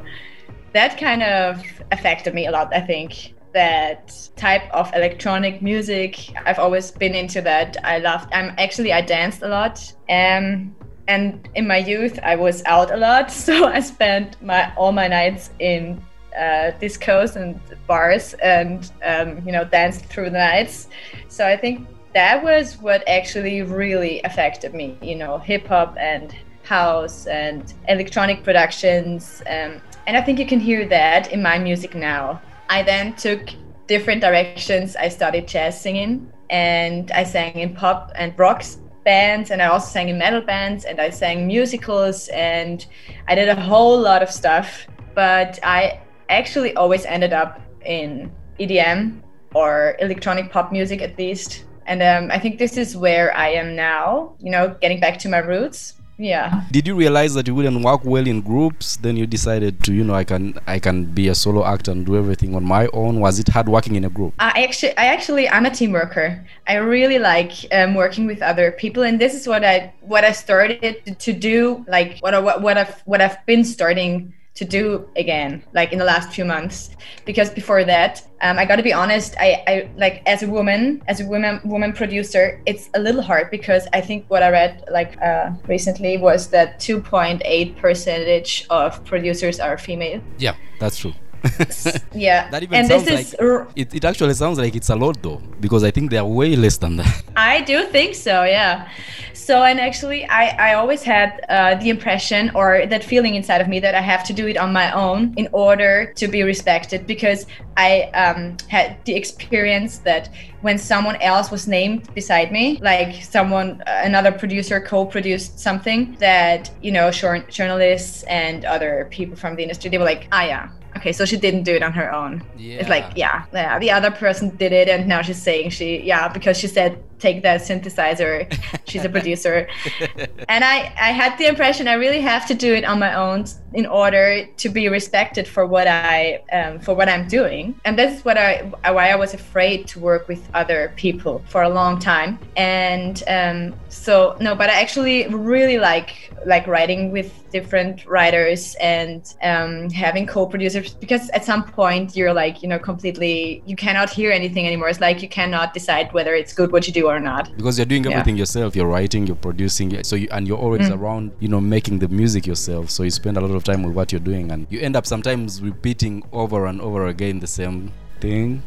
that 0.74 0.98
kind 0.98 1.22
of 1.22 1.64
affected 1.90 2.34
me 2.34 2.48
a 2.48 2.50
lot. 2.50 2.68
I 2.74 2.82
think 2.82 3.32
that 3.54 4.28
type 4.36 4.70
of 4.74 4.92
electronic 4.94 5.62
music. 5.62 6.34
I've 6.44 6.58
always 6.58 6.90
been 6.90 7.14
into 7.14 7.40
that. 7.40 7.78
I 7.82 7.96
loved. 7.96 8.28
I'm 8.34 8.52
actually 8.58 8.92
I 8.92 9.00
danced 9.00 9.40
a 9.40 9.48
lot. 9.48 9.90
Um, 10.10 10.76
and 11.06 11.48
in 11.54 11.66
my 11.66 11.78
youth, 11.78 12.18
I 12.22 12.36
was 12.36 12.62
out 12.66 12.90
a 12.90 12.98
lot, 12.98 13.32
so 13.46 13.68
I 13.68 13.80
spent 13.80 14.36
my 14.42 14.70
all 14.76 14.92
my 14.92 15.08
nights 15.08 15.48
in 15.60 15.98
uh, 16.38 16.72
discos 16.80 17.36
and 17.36 17.60
bars, 17.86 18.34
and 18.34 18.90
um, 19.04 19.42
you 19.44 19.52
know, 19.52 19.64
danced 19.64 20.04
through 20.06 20.30
the 20.30 20.38
nights. 20.38 20.88
So 21.28 21.46
I 21.46 21.56
think 21.56 21.86
that 22.14 22.42
was 22.42 22.78
what 22.78 23.06
actually 23.08 23.62
really 23.62 24.22
affected 24.22 24.74
me. 24.74 24.96
You 25.02 25.16
know, 25.16 25.38
hip 25.38 25.66
hop 25.66 25.96
and 25.98 26.34
house 26.68 27.26
and 27.26 27.74
electronic 27.88 28.44
productions. 28.44 29.42
Um, 29.46 29.80
and 30.06 30.16
I 30.16 30.20
think 30.20 30.38
you 30.38 30.46
can 30.46 30.60
hear 30.60 30.86
that 30.88 31.32
in 31.32 31.42
my 31.42 31.58
music 31.58 31.94
now. 31.94 32.40
I 32.68 32.82
then 32.82 33.14
took 33.16 33.48
different 33.86 34.20
directions. 34.20 34.94
I 34.96 35.08
started 35.08 35.48
jazz 35.48 35.80
singing 35.80 36.30
and 36.50 37.10
I 37.12 37.24
sang 37.24 37.58
in 37.58 37.74
pop 37.74 38.12
and 38.14 38.38
rock 38.38 38.62
bands 39.04 39.50
and 39.50 39.62
I 39.62 39.66
also 39.66 39.88
sang 39.88 40.08
in 40.10 40.18
metal 40.18 40.42
bands 40.42 40.84
and 40.84 41.00
I 41.00 41.10
sang 41.10 41.46
musicals 41.46 42.28
and 42.28 42.86
I 43.26 43.34
did 43.34 43.48
a 43.48 43.54
whole 43.54 43.98
lot 43.98 44.22
of 44.22 44.30
stuff. 44.30 44.86
But 45.14 45.58
I 45.62 46.00
actually 46.28 46.74
always 46.74 47.04
ended 47.04 47.32
up 47.32 47.60
in 47.84 48.30
EDM 48.60 49.22
or 49.54 49.96
electronic 50.00 50.50
pop 50.50 50.72
music 50.72 51.02
at 51.02 51.18
least. 51.18 51.64
And 51.86 52.02
um, 52.02 52.30
I 52.30 52.38
think 52.38 52.58
this 52.58 52.76
is 52.76 52.96
where 52.96 53.34
I 53.34 53.48
am 53.48 53.74
now, 53.74 54.34
you 54.40 54.50
know, 54.50 54.76
getting 54.80 55.00
back 55.00 55.18
to 55.20 55.28
my 55.28 55.38
roots. 55.38 55.94
Yeah. 56.18 56.64
Did 56.72 56.88
you 56.88 56.96
realize 56.96 57.34
that 57.34 57.46
you 57.46 57.54
wouldn't 57.54 57.82
work 57.84 58.04
well 58.04 58.26
in 58.26 58.40
groups? 58.40 58.96
Then 58.96 59.16
you 59.16 59.24
decided 59.24 59.84
to 59.84 59.94
you 59.94 60.02
know 60.02 60.14
i 60.14 60.24
can 60.24 60.58
i 60.66 60.80
can 60.80 61.04
be 61.04 61.28
a 61.28 61.34
solo 61.34 61.64
actor 61.64 61.92
and 61.92 62.04
do 62.04 62.16
everything 62.16 62.56
on 62.56 62.64
my 62.64 62.88
own. 62.92 63.20
Was 63.20 63.38
it 63.38 63.48
hard 63.48 63.68
working 63.68 63.94
in 63.94 64.04
a 64.04 64.10
group? 64.10 64.34
I 64.40 64.64
actually 64.64 64.96
i 64.98 65.06
actually 65.06 65.48
i'm 65.48 65.64
a 65.64 65.70
team 65.70 65.92
worker. 65.92 66.44
I 66.66 66.74
really 66.76 67.20
like 67.20 67.52
um, 67.72 67.94
working 67.94 68.26
with 68.26 68.42
other 68.42 68.72
people. 68.72 69.04
And 69.04 69.20
this 69.20 69.32
is 69.32 69.46
what 69.46 69.64
i 69.64 69.94
what 70.00 70.24
i 70.24 70.32
started 70.32 71.16
to 71.20 71.32
do 71.32 71.84
like 71.86 72.18
what 72.18 72.34
I, 72.34 72.40
what, 72.40 72.62
what 72.62 72.76
i've 72.76 73.00
what 73.02 73.20
i've 73.20 73.38
been 73.46 73.64
starting 73.64 74.34
to 74.58 74.64
do 74.64 75.08
again 75.16 75.62
like 75.72 75.92
in 75.92 75.98
the 75.98 76.04
last 76.04 76.32
few 76.32 76.44
months. 76.44 76.90
Because 77.24 77.50
before 77.50 77.84
that 77.84 78.28
um, 78.40 78.58
i 78.58 78.64
got 78.64 78.76
to 78.76 78.82
be 78.82 78.92
honest 78.92 79.34
I, 79.38 79.62
I 79.66 79.90
like 79.96 80.22
as 80.26 80.42
a 80.42 80.48
woman 80.48 81.02
as 81.08 81.20
a 81.20 81.26
woman 81.26 81.60
woman 81.64 81.92
producer 81.92 82.60
it's 82.66 82.90
a 82.94 83.00
little 83.00 83.22
hard 83.22 83.50
because 83.50 83.86
i 83.92 84.00
think 84.00 84.24
what 84.28 84.42
i 84.42 84.50
read 84.50 84.84
like 84.90 85.20
uh, 85.20 85.50
recently 85.66 86.16
was 86.18 86.48
that 86.48 86.78
2.8 86.80 87.76
percentage 87.76 88.66
of 88.70 89.04
producers 89.04 89.60
are 89.60 89.78
female. 89.78 90.20
Yeah 90.38 90.54
that's 90.78 90.98
true 90.98 91.14
yeah. 92.14 92.50
That 92.50 92.62
even 92.62 92.78
and 92.78 92.88
sounds 92.88 93.04
this 93.04 93.32
like 93.32 93.42
r- 93.42 93.68
it, 93.76 93.94
it 93.94 94.04
actually 94.04 94.34
sounds 94.34 94.58
like 94.58 94.74
it's 94.74 94.90
a 94.90 94.96
lot 94.96 95.22
though 95.22 95.40
because 95.60 95.84
i 95.84 95.90
think 95.90 96.10
they 96.10 96.18
are 96.18 96.26
way 96.26 96.56
less 96.56 96.76
than 96.78 96.96
that. 96.96 97.22
I 97.36 97.60
do 97.62 97.84
think 97.86 98.14
so 98.14 98.44
yeah. 98.44 98.88
So 99.34 99.62
and 99.62 99.80
actually 99.80 100.26
i 100.26 100.44
i 100.70 100.74
always 100.74 101.02
had 101.02 101.40
uh, 101.48 101.74
the 101.76 101.88
impression 101.90 102.50
or 102.54 102.86
that 102.86 103.02
feeling 103.04 103.34
inside 103.34 103.60
of 103.60 103.68
me 103.68 103.80
that 103.80 103.94
i 103.94 104.00
have 104.00 104.22
to 104.24 104.32
do 104.32 104.46
it 104.46 104.56
on 104.58 104.72
my 104.72 104.92
own 104.92 105.32
in 105.36 105.48
order 105.52 106.12
to 106.16 106.28
be 106.28 106.42
respected 106.42 107.06
because 107.06 107.46
i 107.76 108.02
um, 108.14 108.56
had 108.68 108.96
the 109.04 109.14
experience 109.14 109.98
that 109.98 110.28
when 110.60 110.76
someone 110.76 111.16
else 111.22 111.50
was 111.50 111.66
named 111.68 112.12
beside 112.14 112.50
me 112.52 112.78
like 112.82 113.22
someone 113.22 113.82
another 113.86 114.32
producer 114.32 114.80
co-produced 114.80 115.58
something 115.58 116.16
that 116.18 116.70
you 116.82 116.92
know 116.92 117.10
journalists 117.10 118.24
and 118.24 118.64
other 118.64 119.08
people 119.10 119.36
from 119.36 119.56
the 119.56 119.62
industry 119.62 119.88
they 119.88 119.98
were 119.98 120.04
like 120.04 120.28
ah 120.32 120.44
yeah 120.44 120.68
okay, 120.98 121.12
so 121.12 121.24
she 121.24 121.36
didn't 121.36 121.62
do 121.62 121.74
it 121.74 121.82
on 121.82 121.92
her 121.92 122.12
own. 122.12 122.42
Yeah. 122.56 122.78
It's 122.78 122.88
like, 122.88 123.06
yeah, 123.16 123.46
yeah, 123.52 123.78
the 123.78 123.90
other 123.90 124.10
person 124.10 124.54
did 124.56 124.72
it, 124.72 124.88
and 124.88 125.08
now 125.08 125.22
she's 125.22 125.40
saying 125.40 125.70
she, 125.70 126.02
yeah, 126.02 126.28
because 126.28 126.58
she 126.58 126.68
said 126.68 127.02
take 127.18 127.42
that 127.42 127.60
synthesizer. 127.60 128.52
She's 128.86 129.04
a 129.04 129.08
producer, 129.08 129.68
and 130.48 130.64
I, 130.64 130.92
I 131.00 131.10
had 131.12 131.38
the 131.38 131.46
impression 131.46 131.88
I 131.88 131.94
really 131.94 132.20
have 132.20 132.46
to 132.46 132.54
do 132.54 132.74
it 132.74 132.84
on 132.84 132.98
my 132.98 133.14
own 133.14 133.44
in 133.74 133.86
order 133.86 134.46
to 134.46 134.68
be 134.68 134.88
respected 134.88 135.46
for 135.46 135.66
what 135.66 135.86
I, 135.86 136.42
um, 136.52 136.78
for 136.80 136.94
what 136.94 137.08
I'm 137.08 137.28
doing, 137.28 137.78
and 137.84 137.98
that's 137.98 138.24
what 138.24 138.38
I, 138.38 138.62
why 138.84 139.10
I 139.10 139.16
was 139.16 139.34
afraid 139.34 139.86
to 139.88 140.00
work 140.00 140.28
with 140.28 140.48
other 140.54 140.92
people 140.96 141.42
for 141.48 141.62
a 141.62 141.68
long 141.68 141.98
time, 141.98 142.38
and 142.56 143.22
um, 143.28 143.74
so 143.88 144.36
no, 144.40 144.54
but 144.54 144.70
I 144.70 144.80
actually 144.80 145.26
really 145.28 145.78
like 145.78 146.32
like 146.46 146.66
writing 146.66 147.10
with 147.10 147.32
different 147.50 148.06
writers 148.06 148.76
and 148.80 149.34
um, 149.42 149.90
having 149.90 150.26
co-producers 150.26 150.94
because 150.94 151.28
at 151.30 151.44
some 151.44 151.64
point 151.64 152.16
you're 152.16 152.32
like 152.32 152.62
you 152.62 152.68
know 152.68 152.78
completely 152.78 153.62
you 153.66 153.76
cannot 153.76 154.10
hear 154.10 154.30
anything 154.30 154.66
anymore. 154.66 154.88
It's 154.88 155.00
like 155.00 155.22
you 155.22 155.28
cannot 155.28 155.74
decide 155.74 156.12
whether 156.12 156.34
it's 156.34 156.52
good 156.52 156.72
what 156.72 156.86
you 156.86 156.92
do 156.92 157.07
or 157.10 157.20
not 157.20 157.54
because 157.56 157.78
you're 157.78 157.86
doing 157.86 158.06
everything 158.06 158.36
yeah. 158.36 158.40
yourself 158.40 158.76
you're 158.76 158.86
writing 158.86 159.26
you're 159.26 159.36
producing 159.36 160.02
so 160.04 160.16
you 160.16 160.28
and 160.30 160.46
you're 160.46 160.58
always 160.58 160.88
mm. 160.88 160.98
around 160.98 161.32
you 161.40 161.48
know 161.48 161.60
making 161.60 161.98
the 161.98 162.08
music 162.08 162.46
yourself 162.46 162.90
so 162.90 163.02
you 163.02 163.10
spend 163.10 163.36
a 163.36 163.40
lot 163.40 163.54
of 163.54 163.64
time 163.64 163.82
with 163.82 163.94
what 163.94 164.12
you're 164.12 164.20
doing 164.20 164.50
and 164.50 164.66
you 164.70 164.80
end 164.80 164.96
up 164.96 165.06
sometimes 165.06 165.60
repeating 165.62 166.22
over 166.32 166.66
and 166.66 166.80
over 166.80 167.06
again 167.06 167.38
the 167.40 167.46
same 167.46 167.92
thing. 168.20 168.62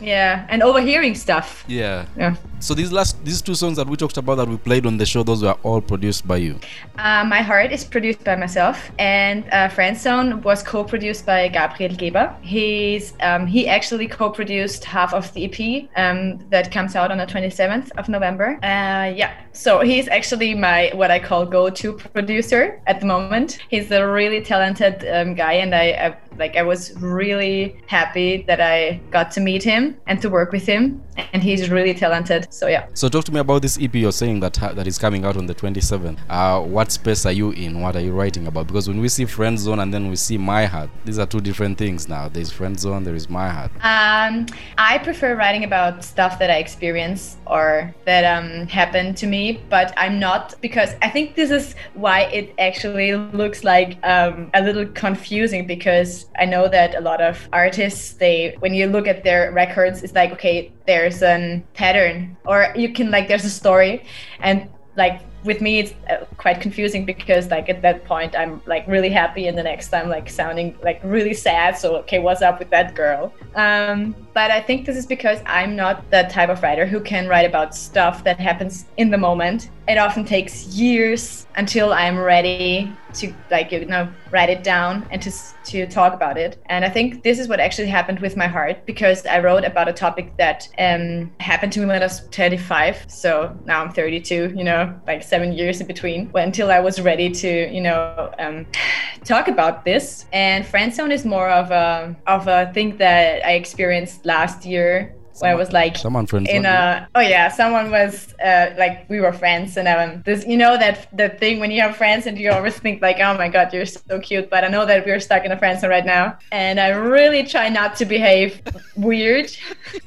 yeah, 0.00 0.46
and 0.48 0.62
overhearing 0.62 1.14
stuff. 1.14 1.64
Yeah. 1.68 2.06
Yeah. 2.16 2.36
So 2.58 2.74
these 2.74 2.90
last 2.90 3.22
these 3.24 3.40
two 3.40 3.54
songs 3.54 3.76
that 3.76 3.86
we 3.86 3.96
talked 3.96 4.16
about 4.16 4.36
that 4.36 4.48
we 4.48 4.56
played 4.56 4.86
on 4.86 4.96
the 4.96 5.06
show, 5.06 5.22
those 5.22 5.42
were 5.42 5.56
all 5.62 5.80
produced 5.80 6.26
by 6.26 6.36
you. 6.36 6.58
Uh, 6.98 7.24
My 7.24 7.42
Heart 7.42 7.72
is 7.72 7.84
produced 7.84 8.24
by 8.24 8.36
myself, 8.36 8.90
and 8.98 9.44
uh, 9.52 9.68
Friend 9.68 9.96
Zone 9.96 10.42
was 10.42 10.62
co-produced 10.62 11.26
by 11.26 11.48
Gabriel 11.48 11.94
Geber. 11.94 12.34
He's 12.42 13.14
um, 13.20 13.46
he 13.46 13.68
actually 13.68 14.08
co-produced 14.08 14.84
half 14.84 15.14
of 15.14 15.32
the 15.34 15.44
EP 15.46 15.88
um, 15.96 16.38
that 16.50 16.72
comes 16.72 16.96
out 16.96 17.10
on 17.10 17.18
the 17.18 17.26
27th 17.26 17.90
of 17.98 18.08
November. 18.08 18.58
Uh, 18.62 19.12
yeah. 19.14 19.32
So 19.52 19.80
he's 19.80 20.08
actually 20.08 20.54
my 20.54 20.90
what 20.94 21.10
I 21.10 21.18
call 21.18 21.46
go-to 21.46 21.94
producer 22.12 22.80
at 22.86 23.00
the 23.00 23.06
moment. 23.06 23.58
He's 23.68 23.90
a 23.90 24.06
really 24.06 24.40
talented 24.42 25.06
um, 25.12 25.34
guy, 25.34 25.54
and 25.54 25.74
I, 25.74 25.86
I 26.06 26.16
like 26.38 26.56
I 26.56 26.62
was 26.62 26.94
really 27.00 27.80
happy 27.86 28.42
that 28.42 28.60
I 28.60 29.00
got 29.10 29.30
to 29.32 29.40
meet 29.40 29.62
him 29.62 29.96
and 30.06 30.20
to 30.22 30.30
work 30.30 30.52
with 30.52 30.66
him 30.66 31.02
and 31.32 31.42
he's 31.42 31.70
really 31.70 31.94
talented 31.94 32.52
so 32.52 32.66
yeah. 32.66 32.86
So 32.94 33.08
talk 33.08 33.24
to 33.24 33.32
me 33.32 33.40
about 33.40 33.62
this 33.62 33.78
ep 33.78 33.94
you're 33.94 34.12
saying 34.12 34.40
that 34.40 34.54
that 34.54 34.86
is 34.86 34.98
coming 34.98 35.24
out 35.24 35.36
on 35.36 35.46
the 35.46 35.54
27th 35.54 36.18
uh, 36.28 36.60
what 36.60 36.92
space 36.92 37.26
are 37.26 37.32
you 37.32 37.50
in? 37.52 37.80
What 37.80 37.96
are 37.96 38.00
you 38.00 38.12
writing 38.12 38.46
about? 38.46 38.66
Because 38.66 38.88
when 38.88 39.00
we 39.00 39.08
see 39.08 39.24
friend 39.24 39.58
zone 39.58 39.80
and 39.80 39.92
then 39.92 40.08
we 40.08 40.16
see 40.16 40.38
my 40.38 40.66
heart 40.66 40.90
these 41.04 41.18
are 41.18 41.26
two 41.26 41.40
different 41.40 41.78
things 41.78 42.08
now. 42.08 42.28
There's 42.28 42.50
friend 42.50 42.78
zone 42.78 43.04
there 43.04 43.14
is 43.14 43.28
my 43.28 43.48
heart. 43.48 43.70
Um, 43.82 44.46
i 44.78 44.98
prefer 44.98 45.34
writing 45.36 45.64
about 45.64 46.04
stuff 46.04 46.38
that 46.38 46.50
i 46.50 46.56
experience 46.56 47.36
or 47.46 47.94
that 48.04 48.24
um, 48.24 48.66
happened 48.66 49.16
to 49.16 49.26
me 49.26 49.62
but 49.68 49.92
i'm 49.96 50.18
not 50.18 50.54
because 50.60 50.94
i 51.02 51.08
think 51.08 51.34
this 51.34 51.50
is 51.50 51.74
why 51.94 52.22
it 52.38 52.54
actually 52.58 53.14
looks 53.14 53.64
like 53.64 53.98
um, 54.04 54.50
a 54.54 54.62
little 54.62 54.86
confusing 54.86 55.66
because 55.66 56.26
i 56.38 56.44
know 56.44 56.68
that 56.68 56.94
a 56.94 57.00
lot 57.00 57.20
of 57.20 57.48
artists 57.52 58.14
they 58.14 58.56
when 58.60 58.74
you 58.74 58.86
look 58.86 59.06
at 59.06 59.24
their 59.24 59.52
records 59.52 60.02
it's 60.02 60.14
like 60.14 60.32
okay 60.32 60.72
there's 60.86 61.22
a 61.22 61.62
pattern 61.74 62.36
or 62.46 62.72
you 62.76 62.92
can 62.92 63.10
like 63.10 63.28
there's 63.28 63.44
a 63.44 63.50
story 63.50 64.04
and 64.40 64.68
like 64.96 65.20
with 65.44 65.60
me 65.60 65.78
it's 65.78 65.94
uh, 66.10 66.24
quite 66.36 66.60
confusing 66.60 67.04
because 67.04 67.48
like 67.50 67.68
at 67.68 67.80
that 67.82 68.04
point 68.04 68.34
i'm 68.36 68.60
like 68.66 68.86
really 68.88 69.08
happy 69.08 69.46
and 69.46 69.56
the 69.56 69.62
next 69.62 69.88
time 69.88 70.08
like 70.08 70.28
sounding 70.28 70.76
like 70.82 71.00
really 71.04 71.34
sad 71.34 71.76
so 71.76 71.96
okay 71.96 72.18
what's 72.18 72.42
up 72.42 72.58
with 72.58 72.70
that 72.70 72.94
girl? 72.94 73.32
Um, 73.54 74.14
but 74.34 74.50
i 74.50 74.60
think 74.60 74.86
this 74.86 74.96
is 74.96 75.06
because 75.06 75.40
i'm 75.46 75.76
not 75.76 76.10
the 76.10 76.24
type 76.30 76.48
of 76.48 76.62
writer 76.62 76.86
who 76.86 77.00
can 77.00 77.28
write 77.28 77.46
about 77.46 77.74
stuff 77.74 78.24
that 78.24 78.40
happens 78.40 78.86
in 78.96 79.10
the 79.10 79.18
moment 79.18 79.70
it 79.88 79.98
often 79.98 80.24
takes 80.24 80.66
years 80.66 81.46
until 81.56 81.92
i'm 81.92 82.18
ready 82.18 82.92
to 83.14 83.32
like 83.50 83.72
you 83.72 83.84
know 83.86 84.08
write 84.30 84.50
it 84.50 84.62
down 84.62 85.06
and 85.10 85.22
to 85.22 85.30
to 85.64 85.86
talk 85.86 86.12
about 86.12 86.36
it 86.36 86.60
and 86.66 86.84
i 86.84 86.88
think 86.88 87.22
this 87.22 87.38
is 87.38 87.48
what 87.48 87.60
actually 87.60 87.86
happened 87.86 88.18
with 88.20 88.36
my 88.36 88.46
heart 88.46 88.84
because 88.84 89.24
i 89.26 89.38
wrote 89.38 89.64
about 89.64 89.88
a 89.88 89.92
topic 89.92 90.36
that 90.36 90.68
um, 90.78 91.30
happened 91.40 91.72
to 91.72 91.80
me 91.80 91.86
when 91.86 91.96
i 91.96 92.04
was 92.04 92.20
35. 92.32 93.06
so 93.08 93.56
now 93.64 93.82
i'm 93.82 93.92
32 93.92 94.52
you 94.56 94.64
know 94.64 94.92
like 95.06 95.22
seven 95.22 95.52
years 95.52 95.80
in 95.80 95.86
between 95.86 96.30
until 96.34 96.70
i 96.70 96.80
was 96.80 97.00
ready 97.00 97.30
to 97.30 97.72
you 97.72 97.80
know 97.80 98.32
um, 98.38 98.66
talk 99.24 99.48
about 99.48 99.84
this 99.84 100.26
and 100.32 100.64
friendzone 100.64 101.10
is 101.10 101.24
more 101.24 101.48
of 101.48 101.70
a 101.70 102.14
of 102.26 102.48
a 102.48 102.72
thing 102.72 102.96
that 102.98 103.44
i 103.46 103.52
experienced 103.52 104.24
last 104.26 104.64
year 104.64 105.15
Someone, 105.36 105.50
where 105.50 105.56
I 105.56 105.58
was 105.58 105.72
like 105.72 105.96
someone 105.96 106.26
friends 106.26 106.48
in 106.48 106.64
a 106.64 107.06
oh 107.14 107.20
yeah 107.20 107.48
someone 107.48 107.90
was 107.90 108.34
uh, 108.42 108.74
like 108.78 109.08
we 109.10 109.20
were 109.20 109.32
friends 109.32 109.76
and 109.76 109.86
um 109.86 110.22
this 110.24 110.46
you 110.46 110.56
know 110.56 110.78
that 110.78 111.14
the 111.14 111.28
thing 111.28 111.60
when 111.60 111.70
you 111.70 111.82
have 111.82 111.94
friends 111.94 112.26
and 112.26 112.38
you 112.38 112.50
always 112.50 112.78
think 112.78 113.02
like 113.02 113.18
oh 113.20 113.36
my 113.36 113.48
god 113.48 113.70
you're 113.72 113.84
so 113.84 114.18
cute 114.18 114.48
but 114.48 114.64
I 114.64 114.68
know 114.68 114.86
that 114.86 115.04
we're 115.04 115.20
stuck 115.20 115.44
in 115.44 115.52
a 115.52 115.58
friend 115.58 115.78
zone 115.78 115.90
right 115.90 116.06
now 116.06 116.38
and 116.52 116.80
I 116.80 116.88
really 116.88 117.42
try 117.44 117.68
not 117.68 117.96
to 117.96 118.06
behave 118.06 118.62
weird. 118.96 119.50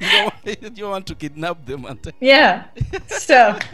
you, 0.44 0.56
you 0.74 0.88
want 0.88 1.06
to 1.06 1.14
kidnap 1.14 1.64
them 1.64 1.84
and 1.84 2.12
yeah 2.20 2.64
so. 3.06 3.56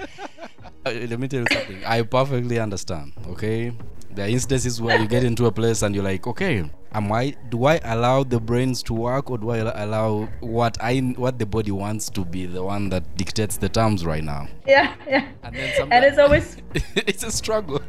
Uh, 0.87 0.93
let 1.11 1.19
me 1.19 1.27
tell 1.27 1.41
you 1.41 1.47
something. 1.51 1.85
I 1.85 2.03
perfectly 2.03 2.61
understand. 2.61 3.13
Okay, 3.27 3.73
there 4.13 4.27
are 4.27 4.29
instances 4.29 4.81
where 4.81 4.97
you 5.01 5.09
get 5.09 5.25
into 5.25 5.47
a 5.47 5.51
place 5.51 5.83
and 5.83 5.93
you're 5.97 6.05
like, 6.05 6.29
okay, 6.29 6.71
am 6.97 7.13
I 7.13 7.37
do 7.51 7.67
I 7.67 7.79
allow 7.85 8.25
the 8.25 8.41
brains 8.41 8.83
to 8.85 8.95
work 8.95 9.31
or 9.31 9.37
do 9.37 9.51
I 9.51 9.59
allow 9.85 10.29
what 10.41 10.79
I 10.81 10.99
what 11.17 11.39
the 11.39 11.45
body 11.45 11.71
wants 11.71 12.09
to 12.11 12.25
be 12.25 12.47
the 12.47 12.63
one 12.63 12.89
that 12.89 13.17
dictates 13.17 13.59
the 13.59 13.69
terms 13.69 14.05
right 14.05 14.25
now? 14.25 14.49
Yeah, 14.67 14.95
yeah. 15.07 15.29
And 15.43 15.55
then 15.55 15.93
And 15.93 16.05
it's 16.05 16.19
always 16.19 16.57
it's 16.97 17.23
a 17.23 17.31
struggle. 17.31 17.81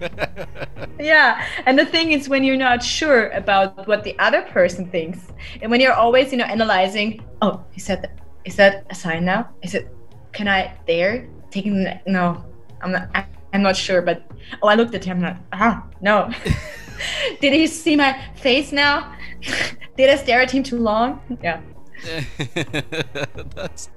yeah. 0.99 1.45
And 1.65 1.79
the 1.79 1.85
thing 1.85 2.11
is 2.11 2.27
when 2.27 2.43
you're 2.43 2.57
not 2.69 2.83
sure 2.83 3.29
about 3.29 3.87
what 3.87 4.03
the 4.03 4.17
other 4.19 4.41
person 4.41 4.89
thinks, 4.91 5.19
and 5.61 5.71
when 5.71 5.79
you're 5.79 5.93
always, 5.93 6.31
you 6.31 6.37
know, 6.37 6.45
analyzing, 6.45 7.23
oh, 7.41 7.63
he 7.71 7.79
said 7.79 8.01
that 8.01 8.19
is 8.43 8.55
that 8.57 8.85
a 8.89 8.95
sign 8.95 9.23
now? 9.23 9.49
Is 9.61 9.73
it 9.73 9.87
can 10.33 10.47
I 10.47 10.75
dare 10.85 11.27
taking 11.49 11.87
no, 12.05 12.43
I'm 12.81 12.91
not 12.91 13.07
I'm 13.53 13.61
not 13.63 13.77
sure, 13.77 14.01
but 14.01 14.23
oh 14.61 14.67
I 14.67 14.75
looked 14.75 14.95
at 14.95 15.05
him 15.05 15.21
like, 15.21 15.37
ah, 15.53 15.83
no. 16.01 16.29
Did 17.41 17.53
he 17.53 17.67
see 17.67 17.95
my 17.95 18.19
face 18.35 18.71
now? 18.71 19.15
Did 19.97 20.09
I 20.09 20.15
stare 20.15 20.41
at 20.41 20.51
him 20.51 20.63
too 20.63 20.77
long? 20.77 21.21
Yeah. 21.41 21.61
That's 23.55 23.89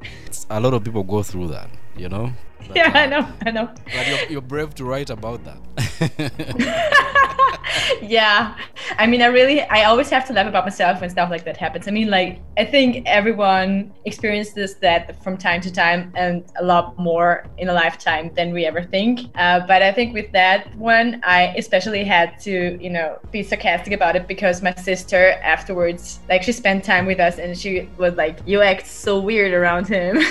a 0.49 0.61
lot 0.61 0.75
of 0.75 0.85
people 0.85 1.03
go 1.03 1.23
through 1.23 1.49
that, 1.49 1.71
you 1.97 2.09
know. 2.09 2.33
But, 2.67 2.77
Yeah, 2.77 2.91
I 2.95 3.05
uh, 3.05 3.11
know, 3.11 3.29
I 3.47 3.51
know. 3.51 3.75
But 3.85 4.07
you're, 4.09 4.31
you're 4.31 4.41
brave 4.41 4.75
to 4.77 4.85
write 4.85 5.11
about 5.11 5.45
that. 5.45 5.59
yeah. 8.03 8.57
I 8.99 9.07
mean 9.07 9.23
i 9.23 9.27
really 9.27 9.63
i 9.63 9.85
always 9.85 10.11
have 10.11 10.27
to 10.27 10.33
laugh 10.33 10.47
about 10.47 10.65
myself 10.65 11.01
when 11.01 11.11
stuff 11.11 11.31
like 11.31 11.45
that 11.45 11.57
happens. 11.57 11.89
I 11.89 11.91
mean 11.91 12.11
like 12.11 12.41
i 12.57 12.65
think 12.65 13.07
everyone 13.07 13.93
experiences 14.05 14.77
that 14.77 15.23
from 15.23 15.37
time 15.37 15.61
to 15.61 15.73
time 15.73 16.13
and 16.17 16.45
a 16.59 16.65
lot 16.65 16.99
more 16.99 17.47
in 17.59 17.69
a 17.69 17.73
lifetime 17.73 18.33
than 18.35 18.53
we 18.53 18.65
ever 18.65 18.83
think. 18.83 19.31
Uh, 19.37 19.61
but 19.67 19.83
i 19.83 19.93
think 19.93 20.15
with 20.15 20.33
that 20.33 20.75
one 20.77 21.21
i 21.25 21.55
especially 21.57 22.05
had 22.05 22.39
to 22.41 22.79
you 22.83 22.91
know 22.91 23.19
be 23.31 23.43
sarcastic 23.43 23.93
about 23.93 24.17
it 24.17 24.27
because 24.27 24.63
my 24.63 24.75
sister 24.75 25.33
afterwards 25.43 26.21
like 26.29 26.43
she 26.43 26.53
spent 26.53 26.83
time 26.83 27.07
with 27.07 27.21
us 27.21 27.39
and 27.39 27.57
she 27.57 27.89
was 27.99 28.15
like 28.15 28.39
you 28.47 28.63
act 28.63 28.87
so 28.87 29.21
weird 29.21 29.53
around 29.53 29.87
him. 29.87 30.21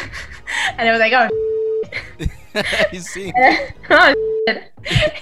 And 0.78 0.90
i 0.90 0.92
was 0.92 1.00
like 1.00 1.14
oh 1.14 2.26
He's 2.92 3.10
seeing. 3.10 3.34
oh 3.90 4.14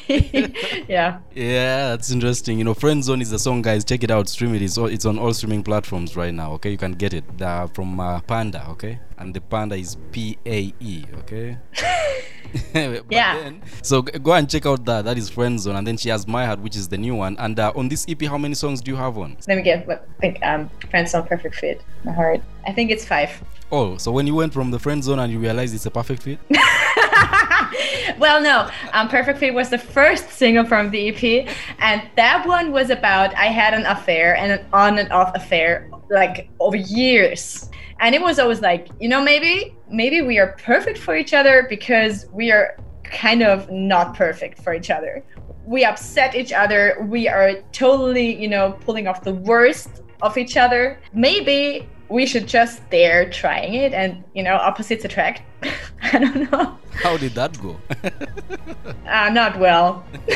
yeah 0.07 1.19
Yeah, 1.36 1.89
that's 1.89 2.12
interesting. 2.12 2.57
You 2.60 2.63
know, 2.63 2.74
Friend 2.74 3.03
Zone 3.03 3.22
is 3.22 3.29
the 3.31 3.39
song, 3.39 3.62
guys. 3.62 3.84
Check 3.84 4.03
it 4.03 4.12
out. 4.12 4.29
Stream 4.29 4.55
it. 4.55 4.62
It's, 4.62 4.77
all, 4.77 4.86
it's 4.86 5.05
on 5.05 5.19
all 5.19 5.34
streaming 5.34 5.63
platforms 5.63 6.15
right 6.15 6.34
now. 6.34 6.53
Okay, 6.53 6.72
you 6.72 6.77
can 6.77 6.93
get 6.93 7.13
it 7.13 7.25
uh, 7.41 7.67
from 7.67 8.00
uh, 8.00 8.22
PAENDA. 8.22 8.69
Okay, 8.69 9.00
and 9.17 9.34
the 9.34 9.41
PAENDA 9.41 9.79
is 9.79 9.98
P 10.12 10.38
A 10.46 10.74
E. 10.79 11.03
Okay. 11.19 11.57
Yeah. 13.10 13.38
then- 13.41 13.62
so 13.81 14.01
go 14.01 14.31
and 14.34 14.50
check 14.50 14.65
out 14.65 14.86
that. 14.86 15.03
That 15.03 15.17
is 15.17 15.29
Friend 15.29 15.60
Zone, 15.60 15.75
and 15.75 15.86
then 15.86 15.98
she 15.98 16.07
has 16.10 16.25
My 16.27 16.46
Heart, 16.46 16.60
which 16.60 16.77
is 16.77 16.88
the 16.88 16.98
new 16.98 17.15
one. 17.15 17.36
And 17.39 17.60
uh, 17.60 17.74
on 17.75 17.89
this 17.89 18.05
EP, 18.07 18.22
how 18.24 18.38
many 18.38 18.53
songs 18.55 18.79
do 18.79 18.91
you 18.91 18.96
have 18.98 19.17
on? 19.17 19.36
Let 19.50 19.57
me 19.57 19.63
get 19.63 19.86
what 19.86 20.07
I 20.17 20.22
think 20.22 20.39
um 20.43 20.69
Friend 20.89 21.07
Zone 21.10 21.27
perfect 21.27 21.55
fit. 21.55 21.81
My 22.05 22.13
heart. 22.13 22.41
I 22.65 22.72
think 22.72 22.91
it's 22.91 23.03
five. 23.05 23.31
Oh, 23.69 23.98
so 23.98 24.12
when 24.12 24.25
you 24.27 24.36
went 24.36 24.53
from 24.53 24.72
the 24.72 24.79
Friend 24.79 25.03
Zone 25.03 25.19
and 25.19 25.31
you 25.34 25.39
realized 25.39 25.75
it's 25.75 25.86
a 25.86 25.91
perfect 25.91 26.24
fit. 26.24 26.39
well, 28.20 28.42
no. 28.42 28.70
Um, 28.94 29.08
Perfect 29.10 29.40
Fit 29.40 29.54
was 29.54 29.70
the 29.70 29.78
first 29.78 30.30
single 30.32 30.66
from 30.66 30.90
the 30.90 31.10
EP, 31.10 31.48
and 31.80 32.02
that 32.16 32.48
one 32.48 32.72
was 32.72 32.90
about 32.90 33.36
I 33.36 33.46
had 33.46 33.74
an 33.74 33.86
affair 33.86 34.36
and 34.36 34.52
an 34.52 34.66
on 34.74 34.98
and 34.98 35.12
off 35.12 35.36
affair 35.36 35.90
like 36.10 36.50
over 36.60 36.78
years, 36.78 37.70
and 38.00 38.16
it 38.16 38.22
was 38.22 38.40
always 38.40 38.62
like 38.62 38.88
you 39.00 39.08
know 39.10 39.22
maybe 39.22 39.76
maybe 39.90 40.22
we 40.22 40.40
are 40.40 40.56
perfect 40.64 40.98
for 40.98 41.16
each 41.16 41.34
other 41.34 41.68
because 41.70 42.26
we 42.32 42.52
are 42.52 42.78
kind 43.04 43.44
of 43.44 43.70
not 43.72 44.16
perfect 44.16 44.62
for 44.64 44.74
each 44.74 44.90
other. 44.90 45.24
We 45.66 45.84
upset 45.86 46.34
each 46.34 46.54
other. 46.54 47.06
We 47.08 47.28
are 47.28 47.62
totally 47.72 48.42
you 48.42 48.48
know 48.48 48.72
pulling 48.82 49.08
off 49.08 49.24
the 49.24 49.34
worst 49.34 50.02
of 50.22 50.38
each 50.38 50.58
other. 50.58 51.00
Maybe 51.14 51.88
we 52.10 52.26
should 52.26 52.48
just 52.48 52.88
dare 52.90 53.30
trying 53.30 53.74
it 53.74 53.94
and 53.94 54.24
you 54.34 54.44
know 54.44 54.56
opposites 54.56 55.06
attract. 55.06 55.42
I 56.04 56.20
don't 56.20 56.52
know. 56.52 56.78
How 56.92 57.18
did 57.18 57.34
that 57.36 57.60
go? 57.62 57.78
Uh, 59.08 59.30
not 59.30 59.58
well. 59.58 60.04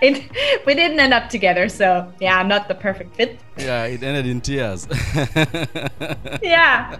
it, 0.00 0.30
we 0.64 0.74
didn't 0.74 1.00
end 1.00 1.12
up 1.12 1.28
together, 1.28 1.68
so 1.68 2.12
yeah, 2.20 2.38
I'm 2.38 2.46
not 2.46 2.68
the 2.68 2.74
perfect 2.74 3.16
fit. 3.16 3.40
yeah, 3.56 3.84
it 3.84 4.00
ended 4.02 4.26
in 4.26 4.40
tears. 4.40 4.86
Yeah. 6.40 6.96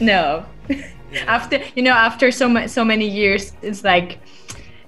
No. 0.00 0.46
After 1.26 1.60
you 1.74 1.82
know, 1.82 1.92
after 1.92 2.30
so 2.30 2.48
much, 2.48 2.70
so 2.70 2.84
many 2.84 3.08
years, 3.08 3.52
it's 3.62 3.82
like, 3.84 4.18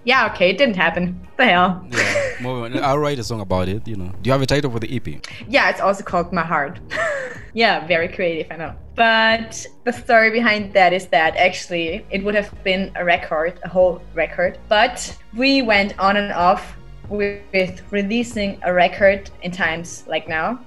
yeah, 0.07 0.31
okay, 0.33 0.51
it 0.51 0.57
didn't 0.57 0.77
happen. 0.77 1.21
The 1.37 1.45
hell. 1.47 1.85
yeah, 1.91 2.89
I'll 2.89 2.99
write 2.99 3.19
a 3.19 3.25
song 3.25 3.41
about 3.41 3.69
it. 3.69 3.87
You 3.89 3.97
know. 3.97 4.13
Do 4.23 4.29
you 4.29 4.33
have 4.33 4.41
a 4.41 4.47
title 4.47 4.71
for 4.71 4.79
the 4.79 4.89
EP? 4.97 5.07
Yeah, 5.49 5.69
it's 5.69 5.81
also 5.81 6.05
called 6.05 6.33
My 6.33 6.45
Heart. 6.45 6.79
yeah, 7.55 7.85
very 7.87 8.07
creative, 8.07 8.47
I 8.53 8.57
know. 8.57 8.75
But 8.95 9.67
the 9.83 9.93
story 9.93 10.31
behind 10.31 10.73
that 10.75 10.93
is 10.93 11.09
that 11.09 11.37
actually 11.37 12.07
it 12.11 12.23
would 12.23 12.37
have 12.37 12.55
been 12.63 12.93
a 12.95 13.05
record, 13.05 13.59
a 13.65 13.69
whole 13.69 14.01
record. 14.15 14.59
But 14.69 15.19
we 15.35 15.63
went 15.63 15.99
on 15.99 16.17
and 16.17 16.33
off 16.33 16.77
with, 17.09 17.43
with 17.53 17.83
releasing 17.91 18.61
a 18.63 18.73
record 18.73 19.29
in 19.43 19.51
times 19.51 20.05
like 20.07 20.29
now. 20.29 20.61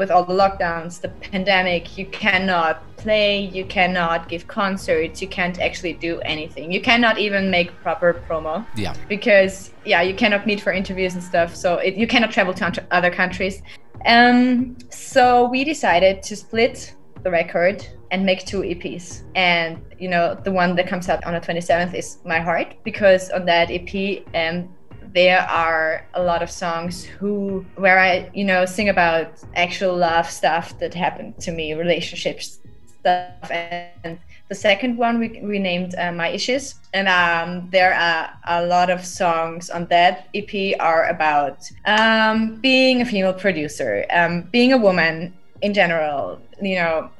With 0.00 0.10
all 0.10 0.24
the 0.24 0.32
lockdowns, 0.32 1.02
the 1.02 1.10
pandemic, 1.30 1.98
you 1.98 2.06
cannot 2.06 2.74
play, 2.96 3.40
you 3.56 3.66
cannot 3.66 4.30
give 4.30 4.46
concerts, 4.46 5.20
you 5.20 5.28
can't 5.28 5.60
actually 5.60 5.92
do 5.92 6.20
anything. 6.20 6.72
You 6.72 6.80
cannot 6.80 7.18
even 7.18 7.50
make 7.50 7.68
proper 7.82 8.14
promo 8.26 8.64
Yeah. 8.74 8.94
because 9.08 9.72
yeah 9.84 10.02
you 10.02 10.14
cannot 10.14 10.46
meet 10.46 10.60
for 10.60 10.72
interviews 10.72 11.12
and 11.14 11.22
stuff 11.22 11.54
so 11.54 11.68
it, 11.86 11.94
you 11.96 12.06
cannot 12.06 12.30
travel 12.30 12.54
to 12.54 12.66
other 12.90 13.10
countries 13.10 13.62
um 14.06 14.76
so 14.90 15.48
we 15.48 15.64
decided 15.64 16.22
to 16.22 16.36
split 16.36 16.94
the 17.22 17.30
record 17.30 17.86
and 18.10 18.24
make 18.24 18.44
two 18.46 18.60
eps 18.62 19.22
and 19.34 19.78
you 19.98 20.08
know 20.08 20.34
the 20.44 20.52
one 20.52 20.74
that 20.76 20.86
comes 20.86 21.08
out 21.08 21.22
on 21.24 21.32
the 21.34 21.40
27th 21.40 21.94
is 21.94 22.18
my 22.24 22.40
heart 22.40 22.74
because 22.84 23.30
on 23.30 23.44
that 23.44 23.70
ep 23.70 23.92
um 24.34 24.68
there 25.12 25.40
are 25.48 26.06
a 26.14 26.22
lot 26.22 26.42
of 26.42 26.50
songs 26.50 27.04
who 27.04 27.64
where 27.76 27.98
i 27.98 28.30
you 28.34 28.44
know 28.44 28.64
sing 28.64 28.88
about 28.88 29.32
actual 29.56 29.96
love 29.96 30.28
stuff 30.30 30.78
that 30.78 30.94
happened 30.94 31.38
to 31.40 31.50
me 31.52 31.72
relationships 31.74 32.60
stuff. 33.00 33.50
And 33.50 34.18
the 34.48 34.54
second 34.54 34.96
one 34.96 35.18
we, 35.18 35.40
we 35.42 35.58
named 35.58 35.94
uh, 35.96 36.12
my 36.12 36.28
issues. 36.28 36.74
And 36.92 37.08
um, 37.08 37.68
there 37.70 37.94
are 37.94 38.30
a 38.46 38.66
lot 38.66 38.90
of 38.90 39.04
songs 39.04 39.70
on 39.70 39.86
that 39.86 40.28
ep 40.34 40.52
are 40.80 41.08
about 41.08 41.70
um, 41.86 42.56
being 42.56 43.00
a 43.00 43.04
female 43.04 43.32
producer 43.32 44.04
um, 44.10 44.42
being 44.52 44.72
a 44.72 44.78
woman 44.78 45.32
in 45.62 45.72
general 45.74 46.40
you 46.60 46.74
know 46.74 47.10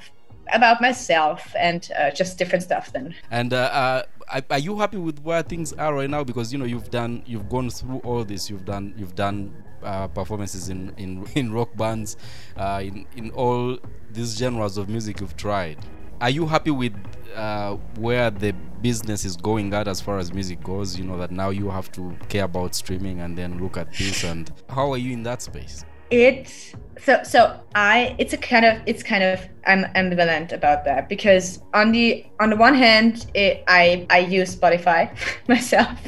about 0.52 0.80
myself 0.80 1.54
and 1.56 1.90
uh, 1.96 2.10
just 2.10 2.36
different 2.36 2.64
stuff 2.64 2.92
then. 2.92 3.14
And 3.30 3.52
uh, 3.52 3.56
uh, 3.56 4.02
are- 4.32 4.42
are 4.50 4.58
you 4.58 4.78
happy 4.78 4.96
with 4.96 5.20
where 5.22 5.42
things 5.42 5.72
are 5.74 5.94
right 5.94 6.08
now? 6.10 6.24
Because 6.24 6.52
you 6.52 6.58
know 6.58 6.64
you've 6.64 6.90
done, 6.90 7.22
you've 7.26 7.48
gone 7.48 7.70
through 7.70 7.98
all 7.98 8.24
this. 8.24 8.48
You've 8.50 8.64
done, 8.64 8.94
you've 8.96 9.14
done 9.14 9.52
uh, 9.82 10.08
performances 10.08 10.68
in, 10.68 10.92
in 10.96 11.26
in 11.34 11.52
rock 11.52 11.76
bands, 11.76 12.16
uh, 12.56 12.80
in 12.82 13.06
in 13.16 13.30
all 13.32 13.78
these 14.12 14.36
genres 14.36 14.76
of 14.76 14.88
music 14.88 15.20
you've 15.20 15.36
tried. 15.36 15.78
Are 16.20 16.30
you 16.30 16.46
happy 16.46 16.70
with 16.70 16.92
uh, 17.34 17.76
where 17.96 18.30
the 18.30 18.52
business 18.82 19.24
is 19.24 19.36
going 19.36 19.72
at 19.72 19.88
as 19.88 20.00
far 20.00 20.18
as 20.18 20.32
music 20.34 20.62
goes? 20.62 20.98
You 20.98 21.04
know 21.04 21.16
that 21.18 21.30
now 21.30 21.48
you 21.50 21.70
have 21.70 21.90
to 21.92 22.14
care 22.28 22.44
about 22.44 22.74
streaming 22.74 23.20
and 23.20 23.36
then 23.38 23.58
look 23.62 23.76
at 23.78 23.92
this. 23.94 24.24
And 24.24 24.50
how 24.68 24.92
are 24.92 24.98
you 24.98 25.12
in 25.12 25.22
that 25.22 25.40
space? 25.40 25.84
It's 26.10 26.74
so 27.02 27.22
so 27.22 27.58
i 27.74 28.14
it's 28.18 28.32
a 28.32 28.36
kind 28.36 28.64
of 28.64 28.78
it's 28.86 29.02
kind 29.02 29.22
of 29.22 29.40
i'm 29.66 29.84
ambivalent 29.94 30.52
about 30.52 30.84
that 30.84 31.08
because 31.08 31.60
on 31.72 31.92
the 31.92 32.26
on 32.40 32.50
the 32.50 32.56
one 32.56 32.74
hand 32.74 33.26
it, 33.34 33.62
i 33.68 34.06
i 34.10 34.18
use 34.18 34.54
spotify 34.54 35.10
myself. 35.48 35.98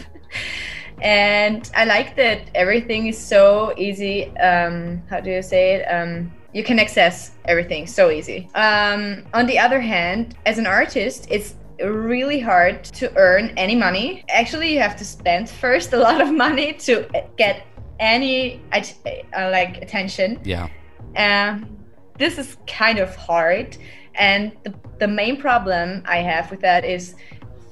And 1.01 1.69
i 1.75 1.85
like 1.85 2.15
that 2.17 2.49
everything 2.55 3.09
is 3.09 3.19
so 3.19 3.75
easy 3.77 4.31
um 4.39 5.03
how 5.11 5.19
do 5.21 5.31
you 5.31 5.43
say 5.43 5.75
it? 5.75 5.85
Um 5.87 6.33
you 6.55 6.63
can 6.63 6.79
access 6.79 7.33
everything 7.47 7.89
so 7.89 8.11
easy. 8.11 8.49
Um 8.55 9.25
on 9.35 9.47
the 9.47 9.59
other 9.59 9.81
hand 9.81 10.37
as 10.47 10.59
an 10.59 10.67
artist 10.67 11.27
it's 11.29 11.57
really 11.81 12.39
hard 12.39 12.85
to 12.85 13.13
earn 13.17 13.53
any 13.57 13.75
money. 13.75 14.25
Actually 14.29 14.73
you 14.73 14.79
have 14.79 14.95
to 14.97 15.05
spend 15.05 15.51
first 15.65 15.93
a 15.93 15.97
lot 15.97 16.21
of 16.21 16.33
money 16.33 16.73
to 16.75 17.09
get 17.37 17.67
any 18.01 18.61
uh, 18.73 19.51
like 19.51 19.79
attention 19.83 20.41
Yeah. 20.45 20.69
um, 21.17 21.77
this 22.19 22.39
is 22.39 22.57
kind 22.67 22.99
of 22.99 23.15
hard 23.17 23.77
and 24.15 24.53
the, 24.65 24.75
the 24.99 25.09
main 25.09 25.37
problem 25.41 26.03
i 26.07 26.19
have 26.19 26.51
with 26.51 26.61
that 26.61 26.85
is 26.85 27.15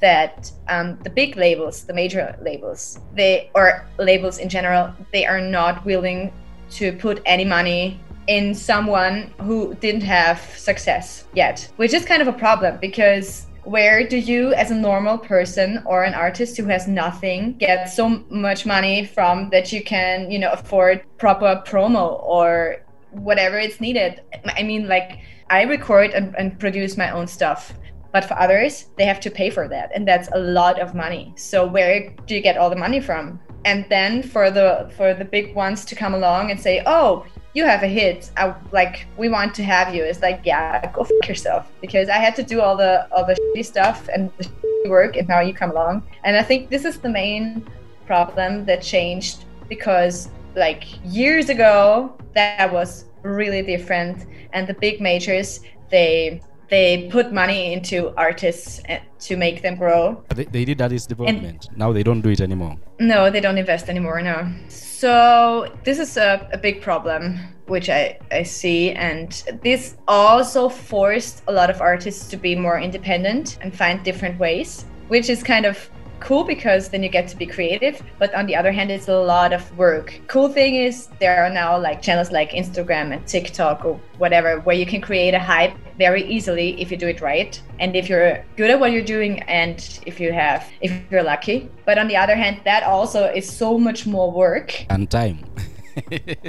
that 0.00 0.50
um, 0.68 0.98
the 1.04 1.10
big 1.10 1.36
labels 1.36 1.84
the 1.84 1.92
major 1.92 2.36
labels 2.42 3.00
they 3.14 3.50
or 3.54 3.86
labels 3.98 4.38
in 4.38 4.48
general 4.48 4.92
they 5.12 5.26
are 5.26 5.40
not 5.40 5.84
willing 5.84 6.32
to 6.70 6.92
put 6.92 7.20
any 7.26 7.44
money 7.44 8.00
in 8.26 8.54
someone 8.54 9.32
who 9.40 9.74
didn't 9.74 10.02
have 10.02 10.40
success 10.56 11.24
yet 11.34 11.68
which 11.76 11.92
is 11.92 12.04
kind 12.04 12.22
of 12.22 12.28
a 12.28 12.32
problem 12.32 12.78
because 12.80 13.46
where 13.64 14.06
do 14.06 14.16
you 14.16 14.54
as 14.54 14.70
a 14.70 14.74
normal 14.74 15.18
person 15.18 15.82
or 15.84 16.04
an 16.04 16.14
artist 16.14 16.56
who 16.56 16.64
has 16.64 16.88
nothing 16.88 17.52
get 17.58 17.86
so 17.86 18.08
much 18.30 18.64
money 18.64 19.04
from 19.04 19.50
that 19.50 19.72
you 19.72 19.82
can 19.82 20.30
you 20.30 20.38
know 20.38 20.50
afford 20.52 21.04
proper 21.18 21.62
promo 21.66 22.22
or 22.22 22.82
whatever 23.10 23.58
it's 23.58 23.80
needed? 23.80 24.22
I 24.56 24.62
mean 24.62 24.88
like 24.88 25.18
i 25.50 25.62
record 25.62 26.12
and, 26.12 26.34
and 26.36 26.58
produce 26.58 26.96
my 26.96 27.10
own 27.10 27.26
stuff 27.26 27.74
but 28.12 28.24
for 28.24 28.38
others 28.38 28.86
they 28.96 29.04
have 29.04 29.20
to 29.20 29.30
pay 29.30 29.50
for 29.50 29.68
that 29.68 29.90
and 29.94 30.08
that's 30.08 30.28
a 30.32 30.38
lot 30.38 30.80
of 30.80 30.94
money. 30.94 31.32
So 31.36 31.66
where 31.66 32.10
do 32.26 32.34
you 32.34 32.40
get 32.40 32.56
all 32.56 32.70
the 32.70 32.76
money 32.76 33.00
from? 33.00 33.40
And 33.66 33.84
then 33.90 34.22
for 34.22 34.50
the 34.50 34.90
for 34.96 35.12
the 35.12 35.24
big 35.24 35.54
ones 35.54 35.84
to 35.84 35.94
come 35.94 36.14
along 36.14 36.50
and 36.50 36.58
say 36.58 36.82
oh 36.86 37.26
you 37.54 37.64
have 37.64 37.82
a 37.82 37.86
hit 37.86 38.30
I, 38.36 38.54
like 38.72 39.06
we 39.16 39.28
want 39.28 39.54
to 39.56 39.64
have 39.64 39.94
you. 39.94 40.04
It's 40.04 40.22
like 40.22 40.40
yeah 40.44 40.90
go 40.92 41.04
fuck 41.04 41.28
yourself. 41.28 41.70
Because 41.80 42.08
i 42.08 42.18
had 42.18 42.36
to 42.36 42.42
do 42.42 42.60
all 42.60 42.76
the 42.76 43.08
all 43.12 43.24
the 43.26 43.34
shitty 43.34 43.64
stuff 43.64 44.08
and 44.12 44.30
the 44.38 44.88
work 44.88 45.16
and 45.16 45.28
now 45.28 45.40
you 45.40 45.54
come 45.54 45.70
along. 45.70 46.02
And 46.24 46.36
i 46.36 46.42
think 46.42 46.70
this 46.70 46.84
is 46.84 46.98
the 46.98 47.08
main 47.08 47.66
problem 48.06 48.64
that 48.66 48.82
changed 48.82 49.44
because 49.68 50.28
like 50.56 50.84
years 51.04 51.48
ago 51.48 52.12
that 52.34 52.72
was 52.72 53.04
really 53.22 53.62
different. 53.62 54.26
And 54.52 54.66
the 54.66 54.74
big 54.74 55.00
majors 55.00 55.60
they 55.90 56.40
they 56.70 57.08
put 57.10 57.32
money 57.32 57.72
into 57.72 58.14
artists 58.16 58.80
eh, 58.86 59.00
to 59.20 59.36
make 59.36 59.62
them 59.62 59.76
grow. 59.76 60.24
They, 60.34 60.44
they 60.44 60.64
did 60.64 60.80
artist 60.80 61.08
development. 61.08 61.66
And 61.68 61.78
now 61.78 61.92
they 61.92 62.02
don't 62.02 62.20
do 62.20 62.30
it 62.30 62.40
anymore. 62.40 62.76
No, 62.98 63.30
they 63.30 63.40
don't 63.40 63.58
invest 63.58 63.88
anymore. 63.88 64.22
No. 64.22 64.50
So 64.68 65.74
this 65.84 65.98
is 65.98 66.16
a, 66.16 66.48
a 66.52 66.58
big 66.58 66.80
problem 66.80 67.38
which 67.70 67.88
I, 67.88 68.18
I 68.32 68.42
see. 68.42 68.90
And 68.90 69.30
this 69.62 69.96
also 70.08 70.68
forced 70.68 71.42
a 71.46 71.52
lot 71.52 71.70
of 71.70 71.80
artists 71.80 72.28
to 72.28 72.36
be 72.36 72.56
more 72.56 72.80
independent 72.80 73.58
and 73.60 73.74
find 73.74 74.02
different 74.02 74.38
ways, 74.40 74.84
which 75.06 75.30
is 75.30 75.42
kind 75.42 75.64
of 75.64 75.88
cool 76.20 76.44
because 76.44 76.88
then 76.88 77.02
you 77.02 77.08
get 77.08 77.28
to 77.28 77.36
be 77.36 77.46
creative 77.46 78.02
but 78.18 78.34
on 78.34 78.46
the 78.46 78.54
other 78.54 78.72
hand 78.72 78.90
it's 78.90 79.08
a 79.08 79.14
lot 79.14 79.52
of 79.52 79.76
work. 79.76 80.20
Cool 80.26 80.48
thing 80.48 80.74
is 80.74 81.08
there 81.18 81.44
are 81.44 81.50
now 81.50 81.78
like 81.78 82.02
channels 82.02 82.30
like 82.30 82.50
instagram 82.52 83.12
and 83.12 83.26
tiktok 83.26 83.84
or 83.84 84.00
whatever 84.18 84.60
where 84.60 84.76
you 84.76 84.86
can 84.86 85.00
create 85.00 85.34
a 85.34 85.38
hype 85.38 85.74
very 85.98 86.24
easily 86.24 86.80
if 86.80 86.90
you 86.90 86.96
do 86.96 87.08
it 87.08 87.20
right 87.20 87.60
and 87.78 87.96
if 87.96 88.08
you're 88.08 88.44
good 88.56 88.70
at 88.70 88.78
what 88.78 88.92
you're 88.92 89.10
doing 89.16 89.42
and 89.42 90.00
if 90.06 90.20
you 90.20 90.32
have 90.32 90.68
if 90.80 90.92
you're 91.10 91.22
lucky. 91.22 91.68
But 91.84 91.98
on 91.98 92.08
the 92.08 92.16
other 92.16 92.36
hand 92.36 92.60
that 92.64 92.82
also 92.82 93.24
is 93.24 93.50
so 93.50 93.78
much 93.78 94.06
more 94.06 94.30
work. 94.30 94.86
And 94.90 95.10
time. 95.10 95.44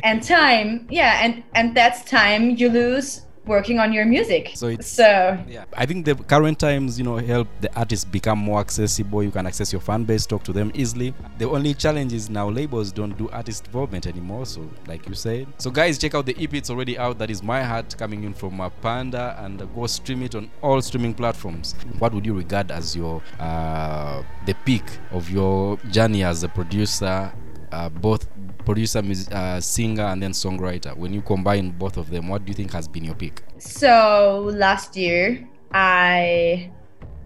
And 0.04 0.22
time 0.24 0.88
yeah 0.90 1.20
and 1.24 1.44
and 1.56 1.76
that's 1.76 2.04
time 2.04 2.52
you 2.52 2.70
lose 2.70 3.26
working 3.46 3.80
on 3.80 3.92
your 3.92 4.06
music. 4.06 4.52
So 4.56 4.68
it's 4.68 4.88
so 4.88 5.38
yeah. 5.48 5.66
I 5.76 5.86
think 5.86 6.06
the 6.06 6.16
current 6.16 6.60
times, 6.60 6.98
you 6.98 7.04
know, 7.04 7.18
help 7.18 7.48
the 7.60 7.74
artists 7.78 8.06
become 8.06 8.40
more 8.40 8.60
accessible. 8.60 9.24
You 9.24 9.32
can 9.32 9.46
access 9.48 9.72
your 9.72 9.82
fan 9.82 10.04
base, 10.04 10.26
talk 10.26 10.44
to 10.44 10.54
them 10.54 10.72
easily. 10.74 11.14
The 11.38 11.50
only 11.50 11.74
challenge 11.74 12.14
is 12.14 12.30
now 12.30 12.50
labels 12.50 12.92
don't 12.92 13.18
do 13.18 13.30
artist 13.30 13.64
development 13.66 14.08
anymore. 14.08 14.46
So 14.46 14.70
like 14.88 15.08
you 15.08 15.16
said. 15.16 15.48
So 15.58 15.72
guys, 15.72 15.98
check 15.98 16.16
out 16.16 16.26
the 16.26 16.36
EP. 16.42 16.54
It's 16.54 16.70
already 16.70 16.98
out. 16.98 17.18
That 17.18 17.30
is 17.30 17.42
My 17.44 17.64
Heart 17.64 17.98
coming 17.98 18.24
in 18.24 18.34
from 18.34 18.62
uh, 18.62 18.70
PAENDA 18.82 19.44
and 19.44 19.62
uh, 19.62 19.66
go 19.66 19.88
stream 19.88 20.24
it 20.24 20.36
on 20.36 20.50
all 20.62 20.82
streaming 20.82 21.14
platforms. 21.14 21.76
What 22.00 22.14
would 22.14 22.26
you 22.26 22.34
regard 22.34 22.72
as 22.72 22.96
your 22.96 23.22
uh, 23.40 24.24
the 24.46 24.54
peak 24.66 24.84
of 25.12 25.30
your 25.30 25.78
journey 25.90 26.24
as 26.24 26.44
a 26.44 26.50
producer? 26.50 27.32
Uh, 27.72 27.88
both 27.88 28.28
producer, 28.66 29.02
uh, 29.32 29.60
singer, 29.60 30.04
and 30.04 30.22
then 30.22 30.32
songwriter. 30.32 30.96
When 30.98 31.14
you 31.14 31.22
combine 31.22 31.72
both 31.72 31.98
of 31.98 32.10
them, 32.10 32.28
what 32.28 32.46
do 32.46 32.50
you 32.50 32.54
think 32.54 32.74
has 32.74 32.88
been 32.88 33.06
your 33.06 33.16
pick? 33.16 33.44
So 33.60 34.52
last 34.54 34.98
year, 34.98 35.48
I 35.74 36.70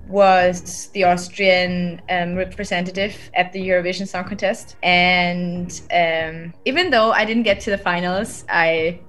was 0.07 0.89
the 0.93 1.03
Austrian 1.03 1.99
um, 2.09 2.35
representative 2.35 3.17
at 3.33 3.51
the 3.53 3.59
Eurovision 3.59 4.07
Song 4.07 4.25
Contest. 4.25 4.75
And 4.83 5.81
um, 5.91 6.53
even 6.65 6.91
though 6.91 7.11
I 7.11 7.25
didn't 7.25 7.43
get 7.43 7.59
to 7.61 7.71
the 7.71 7.77
finals, 7.79 8.45
I 8.47 8.99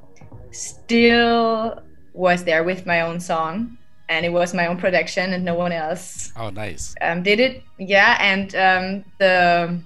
still 0.52 1.82
was 2.14 2.44
there 2.44 2.64
with 2.64 2.86
my 2.86 3.02
own 3.02 3.20
song. 3.20 3.76
And 4.08 4.24
it 4.24 4.30
was 4.30 4.54
my 4.54 4.68
own 4.68 4.76
production, 4.76 5.32
and 5.32 5.44
no 5.44 5.54
one 5.54 5.72
else. 5.72 6.32
Oh, 6.36 6.48
nice. 6.50 6.94
Um, 7.00 7.24
did 7.24 7.40
it? 7.40 7.64
Yeah, 7.76 8.16
and 8.20 8.54
um, 8.54 9.04
the 9.18 9.82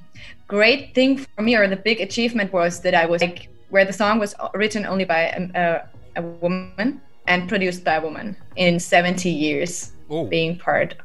great 0.51 0.95
thing 0.97 1.17
for 1.17 1.43
me 1.43 1.55
or 1.55 1.69
the 1.69 1.77
big 1.77 2.01
achievement 2.01 2.53
was 2.53 2.81
that 2.81 2.93
I 2.93 3.07
was 3.07 3.23
like 3.23 3.49
where 3.69 3.85
the 3.85 3.93
song 3.93 4.19
was 4.19 4.35
written 4.53 4.85
only 4.85 5.05
by 5.05 5.31
um, 5.31 5.53
a, 5.55 5.83
a 6.17 6.23
woman 6.23 7.01
and 7.29 7.49
produced 7.49 7.85
by 7.85 7.95
a 7.95 8.01
woman 8.03 8.37
in 8.57 8.81
70 8.81 9.31
years 9.31 9.93
oh. 10.11 10.27
being 10.27 10.59
part 10.59 10.97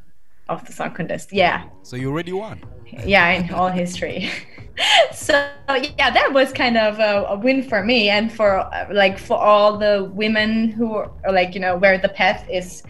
of 0.49 0.65
the 0.65 0.71
song 0.73 0.95
contest. 0.95 1.31
Yeah. 1.31 1.63
So 1.84 1.95
you 1.95 2.10
already 2.12 2.34
won. 2.34 2.63
Yeah, 3.05 3.29
in 3.29 3.53
all 3.53 3.69
history. 3.69 4.31
so 5.13 5.34
yeah, 5.99 6.10
that 6.10 6.34
was 6.34 6.51
kind 6.51 6.77
of 6.77 6.97
a, 6.99 7.25
a, 7.29 7.38
win 7.38 7.62
for 7.62 7.84
me 7.84 8.10
and 8.10 8.31
for 8.31 8.60
uh, 8.60 8.88
like 8.91 9.19
for 9.19 9.38
all 9.38 9.77
the 9.77 10.10
women 10.13 10.69
who 10.69 10.95
are 10.95 11.12
like 11.31 11.53
you 11.53 11.62
know 11.62 11.77
where 11.77 11.97
the 11.97 12.10
path 12.10 12.47
is 12.49 12.84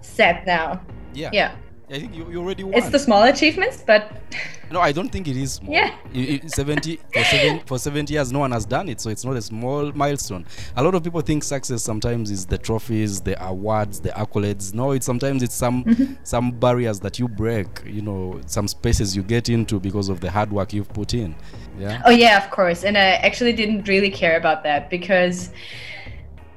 set 0.00 0.46
now. 0.46 0.80
Yeah. 1.12 1.30
Yeah. 1.32 1.54
I 1.90 2.00
think 2.00 2.14
you, 2.14 2.30
you 2.30 2.38
already 2.40 2.64
won. 2.64 2.74
It's 2.74 2.90
the 2.90 2.98
small 2.98 3.22
achievements, 3.22 3.82
but 3.86 4.12
no, 4.70 4.80
I 4.80 4.92
don't 4.92 5.08
think 5.08 5.26
it 5.26 5.36
is 5.36 5.54
small. 5.54 5.72
Yeah. 5.72 5.94
It, 6.12 6.44
it, 6.44 6.50
70 6.50 6.96
for, 6.96 7.24
seven, 7.24 7.60
for 7.66 7.78
70 7.78 8.12
years, 8.12 8.30
no 8.30 8.40
one 8.40 8.52
has 8.52 8.66
done 8.66 8.88
it, 8.88 9.00
so 9.00 9.08
it's 9.08 9.24
not 9.24 9.36
a 9.36 9.42
small 9.42 9.90
milestone. 9.92 10.44
A 10.76 10.82
lot 10.82 10.94
of 10.94 11.02
people 11.02 11.22
think 11.22 11.44
success 11.44 11.82
sometimes 11.82 12.30
is 12.30 12.44
the 12.44 12.58
trophies, 12.58 13.22
the 13.22 13.42
awards, 13.42 14.00
the 14.00 14.10
accolades. 14.10 14.74
No, 14.74 14.92
it's 14.92 15.06
sometimes 15.06 15.42
it's 15.42 15.54
some 15.54 15.84
mm-hmm. 15.84 16.14
some 16.24 16.50
barriers 16.50 17.00
that 17.00 17.18
you 17.18 17.26
break. 17.26 17.68
You 17.86 18.02
know, 18.02 18.40
some 18.46 18.68
spaces 18.68 19.16
you 19.16 19.22
get 19.22 19.48
into 19.48 19.80
because 19.80 20.10
of 20.10 20.20
the 20.20 20.30
hard 20.30 20.52
work 20.52 20.74
you've 20.74 20.92
put 20.92 21.14
in. 21.14 21.34
Yeah. 21.78 22.02
Oh 22.04 22.10
yeah, 22.10 22.44
of 22.44 22.50
course. 22.50 22.84
And 22.84 22.98
I 22.98 23.12
actually 23.28 23.54
didn't 23.54 23.88
really 23.88 24.10
care 24.10 24.36
about 24.36 24.62
that 24.64 24.90
because 24.90 25.50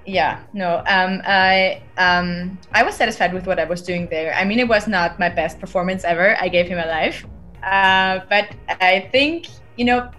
yeah 0.06 0.42
no 0.54 0.84
um 0.88 1.22
i 1.26 1.82
um 1.98 2.58
i 2.74 2.82
was 2.84 2.96
satisfied 2.96 3.34
with 3.34 3.46
what 3.46 3.60
i 3.60 3.66
was 3.66 3.82
doing 3.82 4.08
there. 4.10 4.34
I 4.34 4.44
mean 4.44 4.60
it 4.60 4.68
was 4.68 4.88
not 4.88 5.20
my 5.20 5.30
best 5.30 5.60
performance 5.60 6.04
ever. 6.04 6.36
I 6.40 6.48
gave 6.48 6.68
him 6.68 6.80
a 6.80 6.88
life. 6.88 7.26
Uh, 7.64 8.22
but 8.28 8.48
i 8.82 9.08
think 9.12 9.48
you 9.78 9.86
know 9.86 10.10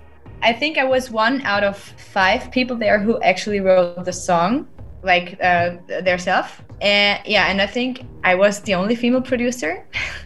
i 0.43 0.53
think 0.53 0.79
i 0.79 0.85
was 0.85 1.11
one 1.11 1.43
out 1.43 1.65
of 1.65 1.77
five 1.77 2.53
people 2.53 2.77
there 2.77 3.01
who 3.01 3.21
actually 3.23 3.59
wrote 3.59 4.05
the 4.05 4.13
song 4.13 4.69
like 5.03 5.37
uh 5.43 5.75
their 5.87 6.19
self 6.19 6.63
and 6.81 7.21
yeah 7.27 7.51
and 7.51 7.61
i 7.61 7.67
think 7.67 8.05
i 8.23 8.33
was 8.33 8.61
the 8.61 8.75
only 8.75 8.95
female 8.95 9.21
producer 9.21 9.85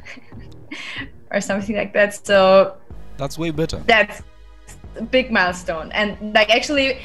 or 1.30 1.40
something 1.40 1.76
like 1.76 1.92
that. 1.92 2.26
So 2.26 2.76
that's 3.16 3.38
way 3.38 3.50
better. 3.50 3.78
that's 3.86 4.22
a 4.96 5.02
big 5.02 5.30
milestone. 5.30 5.92
And 5.92 6.34
like 6.34 6.50
actually 6.50 7.00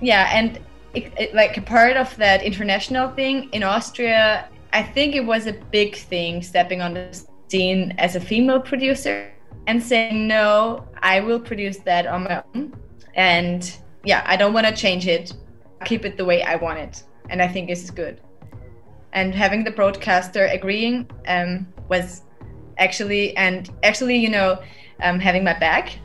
yeah 0.00 0.30
and 0.32 0.58
it, 0.94 1.34
a 1.56 1.60
part 1.62 1.96
of 1.96 2.14
that 2.16 2.42
international 2.42 3.10
thing 3.10 3.48
in 3.52 3.62
Austria, 3.62 4.48
I 4.72 4.82
think 4.82 5.14
it 5.14 5.24
was 5.24 5.46
a 5.46 5.52
big 5.52 5.96
thing 5.96 6.42
stepping 6.42 6.80
on 6.80 6.94
the 6.94 7.24
scene 7.48 7.94
as 7.98 8.16
a 8.16 8.20
female 8.20 8.60
producer 8.60 9.32
and 9.66 9.82
saying, 9.82 10.26
no, 10.26 10.86
I 11.02 11.20
will 11.20 11.40
produce 11.40 11.78
that 11.78 12.06
on 12.06 12.24
my 12.24 12.42
own. 12.54 12.74
And 13.14 13.76
yeah, 14.04 14.22
I 14.26 14.36
don't 14.36 14.52
want 14.52 14.66
to 14.66 14.74
change 14.74 15.06
it. 15.06 15.32
keep 15.84 16.04
it 16.04 16.16
the 16.16 16.24
way 16.24 16.42
I 16.42 16.56
want 16.56 16.78
it. 16.78 17.02
And 17.30 17.40
I 17.40 17.48
think 17.48 17.68
this 17.68 17.82
is 17.82 17.90
good. 17.90 18.20
And 19.12 19.34
having 19.34 19.64
the 19.64 19.70
broadcaster 19.70 20.46
agreeing 20.46 21.10
um, 21.26 21.66
was 21.88 22.22
actually, 22.78 23.36
and 23.36 23.70
actually, 23.82 24.16
you 24.16 24.28
know, 24.28 24.62
um, 25.02 25.18
having 25.18 25.42
my 25.42 25.58
back 25.58 25.98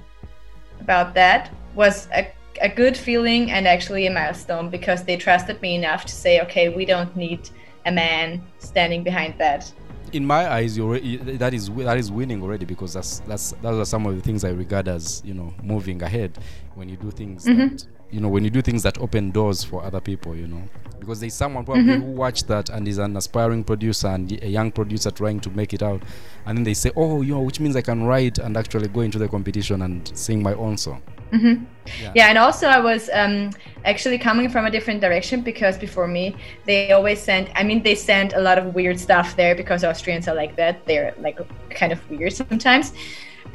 about 0.79 1.13
that 1.15 1.51
was 1.75 2.07
a 2.13 2.31
a 2.61 2.69
good 2.69 2.97
feeling 2.97 3.51
and 3.51 3.67
actually 3.67 4.07
a 4.07 4.11
milestone 4.11 4.69
because 4.69 5.03
they 5.03 5.17
trusted 5.17 5.61
me 5.61 5.75
enough 5.75 6.05
to 6.05 6.13
say, 6.13 6.41
okay, 6.41 6.69
we 6.69 6.85
don't 6.85 7.15
need 7.15 7.49
a 7.85 7.91
man 7.91 8.43
standing 8.59 9.03
behind 9.03 9.37
that. 9.39 9.71
In 10.13 10.25
my 10.25 10.49
eyes, 10.49 10.77
you're, 10.77 10.99
that 10.99 11.53
is 11.53 11.69
that 11.69 11.97
is 11.97 12.11
winning 12.11 12.41
already 12.41 12.65
because 12.65 12.93
that's 12.93 13.19
that's 13.19 13.51
those 13.61 13.79
are 13.79 13.85
some 13.85 14.05
of 14.05 14.15
the 14.15 14.21
things 14.21 14.43
I 14.45 14.49
regard 14.49 14.87
as 14.87 15.21
you 15.25 15.33
know 15.33 15.53
moving 15.61 16.01
ahead 16.01 16.37
when 16.75 16.87
you 16.87 16.95
do 16.95 17.11
things 17.11 17.45
mm-hmm. 17.45 17.75
that 17.75 17.85
you 18.11 18.19
know 18.21 18.29
when 18.29 18.43
you 18.43 18.49
do 18.49 18.61
things 18.61 18.83
that 18.83 18.97
open 18.99 19.31
doors 19.31 19.63
for 19.63 19.83
other 19.83 19.99
people 19.99 20.35
you 20.35 20.47
know 20.47 20.61
because 20.99 21.19
there's 21.19 21.33
someone 21.33 21.65
probably 21.65 21.83
mm-hmm. 21.83 22.01
who 22.01 22.11
watched 22.11 22.47
that 22.47 22.69
and 22.69 22.87
is 22.87 22.97
an 22.97 23.17
aspiring 23.17 23.63
producer 23.63 24.07
and 24.07 24.31
a 24.43 24.47
young 24.47 24.71
producer 24.71 25.11
trying 25.11 25.39
to 25.39 25.49
make 25.49 25.73
it 25.73 25.83
out 25.83 26.01
and 26.45 26.57
then 26.57 26.63
they 26.63 26.73
say 26.73 26.91
oh 26.95 27.21
you 27.21 27.33
know 27.33 27.41
which 27.41 27.59
means 27.59 27.75
i 27.75 27.81
can 27.81 28.03
write 28.03 28.37
and 28.37 28.55
actually 28.55 28.87
go 28.87 29.01
into 29.01 29.17
the 29.17 29.27
competition 29.27 29.81
and 29.81 30.15
sing 30.17 30.41
my 30.41 30.53
own 30.53 30.77
song 30.77 31.01
Mm-hmm. 31.31 31.65
Yeah. 32.01 32.11
yeah. 32.15 32.27
and 32.29 32.37
also 32.37 32.67
I 32.67 32.79
was 32.79 33.09
um, 33.13 33.51
actually 33.83 34.17
coming 34.17 34.49
from 34.49 34.65
a 34.65 34.71
different 34.71 35.01
direction 35.01 35.41
because 35.41 35.77
before 35.77 36.07
me, 36.07 36.35
they 36.65 36.91
always 36.91 37.21
sent. 37.21 37.49
I 37.55 37.63
mean, 37.63 37.83
they 37.83 37.95
sent 37.95 38.33
a 38.33 38.39
lot 38.39 38.57
of 38.57 38.73
weird 38.73 38.99
stuff 38.99 39.35
there 39.35 39.55
because 39.55 39.83
Austrians 39.83 40.27
are 40.27 40.35
like 40.35 40.55
that. 40.55 40.85
They're 40.85 41.13
like 41.19 41.39
kind 41.69 41.91
of 41.91 42.09
weird 42.09 42.33
sometimes. 42.33 42.93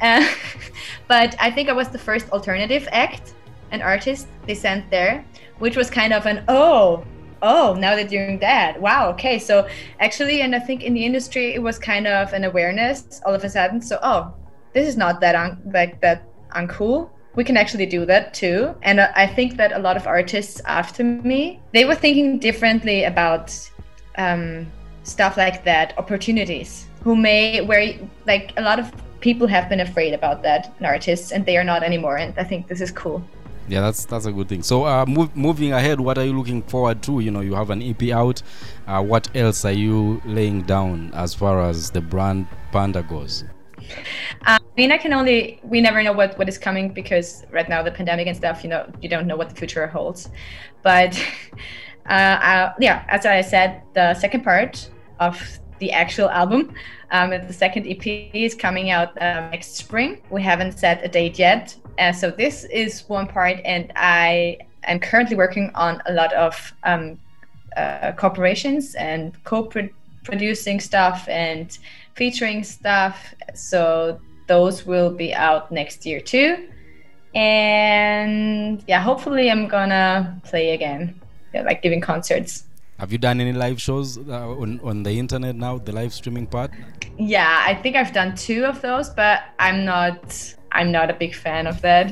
Uh, 0.01 0.27
but 1.07 1.35
I 1.39 1.51
think 1.51 1.69
I 1.69 1.73
was 1.73 1.89
the 1.89 1.99
first 1.99 2.29
alternative 2.31 2.87
act, 2.91 3.33
an 3.71 3.81
artist 3.81 4.27
they 4.47 4.55
sent 4.55 4.89
there, 4.89 5.25
which 5.59 5.75
was 5.75 5.89
kind 5.89 6.13
of 6.13 6.25
an 6.25 6.43
oh, 6.47 7.05
oh, 7.41 7.75
now 7.79 7.95
they're 7.95 8.07
doing 8.07 8.39
that. 8.39 8.79
Wow, 8.79 9.09
okay. 9.11 9.39
So 9.39 9.67
actually, 9.99 10.41
and 10.41 10.55
I 10.55 10.59
think 10.59 10.83
in 10.83 10.93
the 10.93 11.05
industry, 11.05 11.53
it 11.53 11.61
was 11.61 11.79
kind 11.79 12.07
of 12.07 12.33
an 12.33 12.43
awareness 12.43 13.21
all 13.25 13.33
of 13.33 13.43
a 13.43 13.49
sudden. 13.49 13.81
So, 13.81 13.99
oh, 14.01 14.33
this 14.73 14.87
is 14.87 14.97
not 14.97 15.19
that 15.21 15.35
un- 15.35 15.61
like 15.73 16.01
that 16.01 16.23
uncool. 16.51 17.09
We 17.35 17.43
can 17.43 17.57
actually 17.57 17.85
do 17.85 18.05
that 18.05 18.33
too. 18.33 18.75
And 18.81 18.99
uh, 18.99 19.11
I 19.15 19.25
think 19.27 19.57
that 19.57 19.71
a 19.71 19.79
lot 19.79 19.95
of 19.97 20.05
artists 20.07 20.61
after 20.65 21.03
me, 21.03 21.61
they 21.73 21.85
were 21.85 21.95
thinking 21.95 22.39
differently 22.39 23.05
about 23.05 23.53
um, 24.17 24.67
stuff 25.03 25.37
like 25.37 25.63
that, 25.63 25.97
opportunities. 25.97 26.87
Who 27.03 27.15
may 27.15 27.61
where 27.61 27.93
like 28.27 28.53
a 28.57 28.61
lot 28.61 28.79
of 28.79 28.91
people 29.21 29.47
have 29.47 29.69
been 29.69 29.79
afraid 29.79 30.13
about 30.13 30.43
that 30.43 30.73
artists, 30.81 31.31
and 31.31 31.45
they 31.45 31.57
are 31.57 31.63
not 31.63 31.83
anymore. 31.83 32.17
And 32.17 32.37
I 32.37 32.43
think 32.43 32.67
this 32.67 32.81
is 32.81 32.91
cool 32.91 33.23
yeah 33.67 33.81
that's 33.81 34.05
that's 34.05 34.25
a 34.25 34.31
good 34.31 34.49
thing 34.49 34.61
so 34.61 34.85
uh, 34.85 35.05
move, 35.05 35.35
moving 35.35 35.71
ahead 35.71 35.99
what 35.99 36.17
are 36.17 36.25
you 36.25 36.35
looking 36.37 36.61
forward 36.63 37.01
to 37.01 37.19
you 37.19 37.31
know 37.31 37.41
you 37.41 37.53
have 37.53 37.69
an 37.69 37.81
ep 37.81 38.03
out 38.09 38.41
uh, 38.87 39.01
what 39.01 39.33
else 39.35 39.63
are 39.65 39.71
you 39.71 40.21
laying 40.25 40.61
down 40.63 41.11
as 41.13 41.33
far 41.33 41.61
as 41.61 41.89
the 41.91 42.01
brand 42.01 42.47
PAENDA 42.73 43.07
goes 43.07 43.45
I 44.43 44.59
mean, 44.77 44.91
I 44.91 44.97
can 44.97 45.13
only 45.13 45.59
we 45.63 45.81
never 45.81 46.01
know 46.03 46.13
what 46.13 46.37
what 46.37 46.47
is 46.49 46.57
coming 46.57 46.89
because 46.89 47.45
right 47.51 47.67
now 47.67 47.83
the 47.83 47.91
pandemic 47.91 48.27
and 48.27 48.35
stuff, 48.35 48.63
you 48.63 48.69
know, 48.69 48.89
you 49.01 49.09
don't 49.09 49.27
know 49.27 49.35
what 49.35 49.49
the 49.49 49.55
future 49.55 49.87
holds. 49.87 50.29
But 50.83 51.19
uh, 52.09 52.13
uh, 52.13 52.73
yeah, 52.79 53.05
as 53.07 53.25
I 53.25 53.41
said, 53.41 53.81
the 53.93 54.13
second 54.13 54.43
part 54.43 54.89
of 55.19 55.59
the 55.79 55.91
actual 55.91 56.29
album, 56.29 56.73
um, 57.11 57.31
the 57.31 57.53
second 57.53 57.87
EP 57.87 58.05
is 58.33 58.55
coming 58.55 58.91
out 58.91 59.19
uh, 59.21 59.49
next 59.49 59.75
spring. 59.75 60.21
We 60.29 60.41
haven't 60.41 60.77
set 60.77 61.03
a 61.03 61.07
date 61.07 61.39
yet, 61.39 61.75
uh, 61.97 62.11
so 62.11 62.31
this 62.31 62.65
is 62.65 63.07
one 63.07 63.27
part, 63.27 63.59
and 63.65 63.91
I 63.95 64.57
am 64.83 64.99
currently 64.99 65.35
working 65.35 65.71
on 65.75 66.01
a 66.05 66.13
lot 66.13 66.33
of 66.33 66.73
um, 66.83 67.19
uh, 67.75 68.11
corporations 68.13 68.95
and 68.95 69.41
co-producing 69.43 70.79
stuff 70.79 71.27
and 71.27 71.77
featuring 72.15 72.63
stuff. 72.63 73.33
So 73.53 74.19
those 74.47 74.85
will 74.85 75.11
be 75.11 75.33
out 75.33 75.71
next 75.71 76.05
year 76.05 76.19
too. 76.19 76.67
And 77.33 78.83
yeah, 78.87 79.01
hopefully 79.01 79.49
I'm 79.49 79.67
gonna 79.67 80.39
play 80.43 80.71
again, 80.71 81.21
yeah, 81.53 81.61
like 81.61 81.81
giving 81.81 82.01
concerts. 82.01 82.65
Have 82.99 83.11
you 83.11 83.17
done 83.17 83.39
any 83.41 83.53
live 83.53 83.81
shows 83.81 84.17
uh, 84.17 84.61
on 84.63 84.79
on 84.83 85.03
the 85.03 85.13
internet 85.17 85.55
now, 85.55 85.77
the 85.77 85.91
live 85.91 86.13
streaming 86.13 86.45
part? 86.45 86.71
Yeah, 87.17 87.63
I 87.65 87.73
think 87.75 87.95
I've 87.95 88.13
done 88.13 88.35
two 88.35 88.65
of 88.65 88.81
those, 88.81 89.09
but 89.09 89.41
I'm 89.59 89.85
not 89.85 90.55
I'm 90.71 90.91
not 90.91 91.09
a 91.09 91.13
big 91.13 91.33
fan 91.33 91.67
of 91.67 91.81
that. 91.81 92.11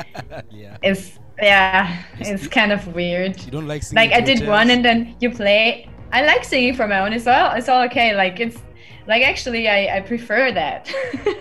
yeah. 0.50 0.76
It's 0.82 1.18
yeah, 1.40 2.02
it's, 2.18 2.30
it's 2.30 2.48
kind 2.48 2.72
of 2.72 2.94
weird. 2.94 3.42
You 3.44 3.50
don't 3.50 3.66
like 3.66 3.82
singing. 3.82 4.10
Like 4.10 4.12
I 4.12 4.20
did 4.20 4.46
one 4.46 4.70
and 4.70 4.84
then 4.84 5.16
you 5.20 5.30
play. 5.30 5.88
I 6.12 6.24
like 6.24 6.44
singing 6.44 6.74
for 6.74 6.86
my 6.86 7.00
own. 7.00 7.12
It's 7.12 7.26
all 7.26 7.52
it's 7.56 7.68
all 7.68 7.82
okay. 7.84 8.14
Like 8.14 8.40
it's 8.40 8.58
like 9.08 9.22
actually 9.22 9.68
I, 9.68 9.96
I 9.96 10.00
prefer 10.00 10.52
that. 10.52 10.92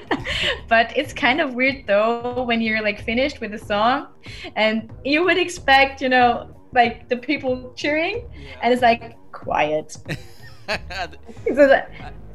but 0.68 0.98
it's 0.98 1.14
kind 1.14 1.40
of 1.42 1.54
weird 1.54 1.86
though 1.86 2.44
when 2.44 2.62
you're 2.62 2.82
like 2.82 3.04
finished 3.04 3.42
with 3.42 3.52
the 3.52 3.60
song 3.60 4.08
and 4.56 4.90
you 5.04 5.24
would 5.24 5.38
expect, 5.38 6.02
you 6.02 6.10
know, 6.10 6.56
like 6.74 7.10
the 7.10 7.18
people 7.18 7.74
cheering 7.76 8.28
yeah. 8.34 8.60
and 8.62 8.74
it's 8.74 8.82
like 8.82 9.18
quiet. 9.32 9.98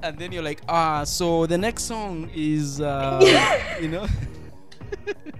and 0.02 0.18
then 0.18 0.32
you're 0.32 0.42
like, 0.42 0.60
ah, 0.68 1.04
so 1.04 1.46
the 1.46 1.58
next 1.58 1.84
song 1.84 2.30
is, 2.34 2.80
uh, 2.80 3.18
you 3.80 3.88
know. 3.88 4.06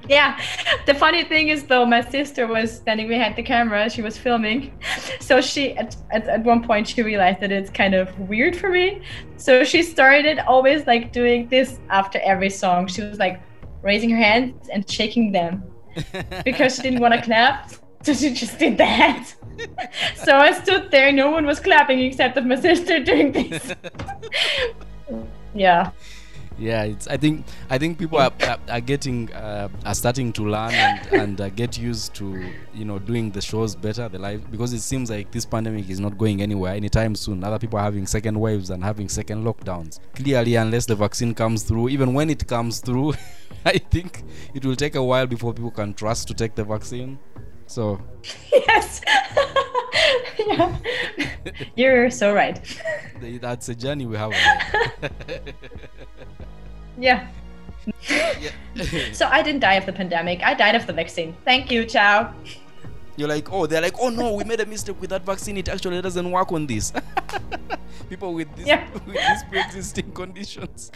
yeah, 0.09 0.41
the 0.87 0.95
funny 0.95 1.25
thing 1.25 1.49
is 1.49 1.65
though, 1.65 1.85
my 1.85 2.01
sister 2.01 2.47
was 2.47 2.75
standing 2.75 3.09
behind 3.09 3.37
the 3.37 3.43
camera. 3.43 3.91
She 3.91 4.03
was 4.03 4.17
filming, 4.17 4.73
so 5.21 5.41
she 5.41 5.73
at, 5.77 5.97
at, 6.11 6.27
at 6.29 6.45
one 6.45 6.63
point 6.63 6.89
she 6.89 7.03
realized 7.03 7.41
that 7.41 7.53
it's 7.53 7.71
kind 7.71 7.95
of 7.95 8.19
weird 8.19 8.57
for 8.57 8.71
me. 8.71 9.03
So 9.43 9.65
she 9.65 9.83
started 9.83 10.39
always 10.39 10.87
like 10.87 11.13
doing 11.13 11.49
this 11.49 11.81
after 11.91 12.21
every 12.21 12.49
song. 12.49 12.87
She 12.87 13.03
was 13.03 13.19
like 13.19 13.43
raising 13.83 14.11
her 14.11 14.17
hands 14.17 14.69
and 14.73 14.89
shaking 14.89 15.33
them 15.33 15.65
because 16.45 16.77
she 16.77 16.83
didn't 16.83 17.01
want 17.01 17.15
to 17.15 17.21
clap. 17.21 17.73
So 18.03 18.15
she 18.15 18.33
just 18.35 18.61
did 18.61 18.79
that. 18.79 19.35
so 20.15 20.37
I 20.37 20.53
stood 20.53 20.93
there, 20.93 21.11
no 21.11 21.33
one 21.33 21.45
was 21.45 21.59
clapping 21.59 21.99
except 21.99 22.37
of 22.37 22.47
my 22.47 22.55
sister 22.55 23.01
doing 23.03 23.33
this. 23.33 23.75
yeah. 25.57 25.91
Yeah, 26.63 26.85
it's. 26.85 27.09
I 27.09 27.17
think. 27.17 27.45
I 27.69 27.77
think 27.77 27.99
people 27.99 28.19
are, 28.19 28.31
are, 28.47 28.59
are 28.69 28.81
getting, 28.81 29.33
uh, 29.33 29.69
are 29.85 29.95
starting 29.95 30.33
to 30.35 30.45
learn 30.45 30.73
and, 30.73 31.13
and 31.13 31.41
uh, 31.41 31.49
get 31.51 31.77
used 31.77 32.15
to, 32.15 32.53
you 32.73 32.85
know, 32.85 33.01
doing 33.01 33.33
the 33.33 33.41
shows 33.41 33.75
better, 33.75 34.09
the 34.09 34.21
live, 34.21 34.49
because 34.49 34.73
it 34.73 34.81
seems 34.81 35.11
like 35.11 35.33
this 35.33 35.45
pandemic 35.45 35.91
is 35.91 35.99
not 35.99 36.17
going 36.17 36.41
anywhere 36.41 36.75
anytime 36.75 37.17
soon. 37.17 37.43
Other 37.43 37.59
people 37.59 37.81
are 37.81 37.83
having 37.83 38.07
second 38.07 38.39
waves 38.39 38.71
and 38.71 38.85
having 38.85 39.09
second 39.09 39.43
lockdowns. 39.45 39.99
Clearly, 40.15 40.55
unless 40.55 40.87
the 40.87 40.95
vaccine 40.95 41.35
comes 41.35 41.65
through, 41.65 41.89
even 41.89 42.15
when 42.15 42.31
it 42.31 42.47
comes 42.47 42.79
through, 42.79 43.15
I 43.65 43.79
think 43.79 44.23
it 44.55 44.65
will 44.65 44.77
take 44.77 44.95
a 44.95 45.03
while 45.03 45.27
before 45.27 45.53
people 45.53 45.73
can 45.73 45.95
trust 45.95 46.29
to 46.29 46.35
take 46.35 46.55
the 46.55 46.63
vaccine. 46.63 47.19
So. 47.67 48.01
yes. 48.53 49.01
yeah. 50.47 50.79
You're 51.75 52.11
so 52.11 52.33
right. 52.33 52.61
That's 53.21 53.69
a 53.69 53.75
journey 53.75 54.07
we 54.07 54.17
have. 54.17 54.33
yeah. 56.99 57.29
yeah. 57.97 58.51
so 59.13 59.27
I 59.27 59.43
didn't 59.43 59.61
die 59.61 59.75
of 59.75 59.87
the 59.87 59.93
pandemic. 59.93 60.43
I 60.43 60.55
died 60.55 60.75
of 60.75 60.87
the 60.87 60.93
vaccine. 60.93 61.37
Thank 61.45 61.71
you. 61.71 61.85
Ciao. 61.85 62.35
You're 63.17 63.29
like, 63.29 63.53
oh, 63.53 63.67
they're 63.67 63.83
like, 63.83 63.95
oh 64.01 64.09
no, 64.09 64.35
we 64.35 64.45
made 64.45 64.61
a 64.61 64.67
mistake 64.67 65.01
with 65.01 65.11
that 65.11 65.25
vaccine. 65.25 65.57
It 65.59 65.69
actually 65.69 66.01
doesn't 66.01 66.31
work 66.31 66.51
on 66.53 66.67
this. 66.67 66.93
People 68.09 68.35
with, 68.35 68.55
this, 68.57 68.67
yeah. 68.67 68.91
with 69.07 69.15
these 69.15 69.45
pre-existing 69.51 70.13
conditions 70.13 70.91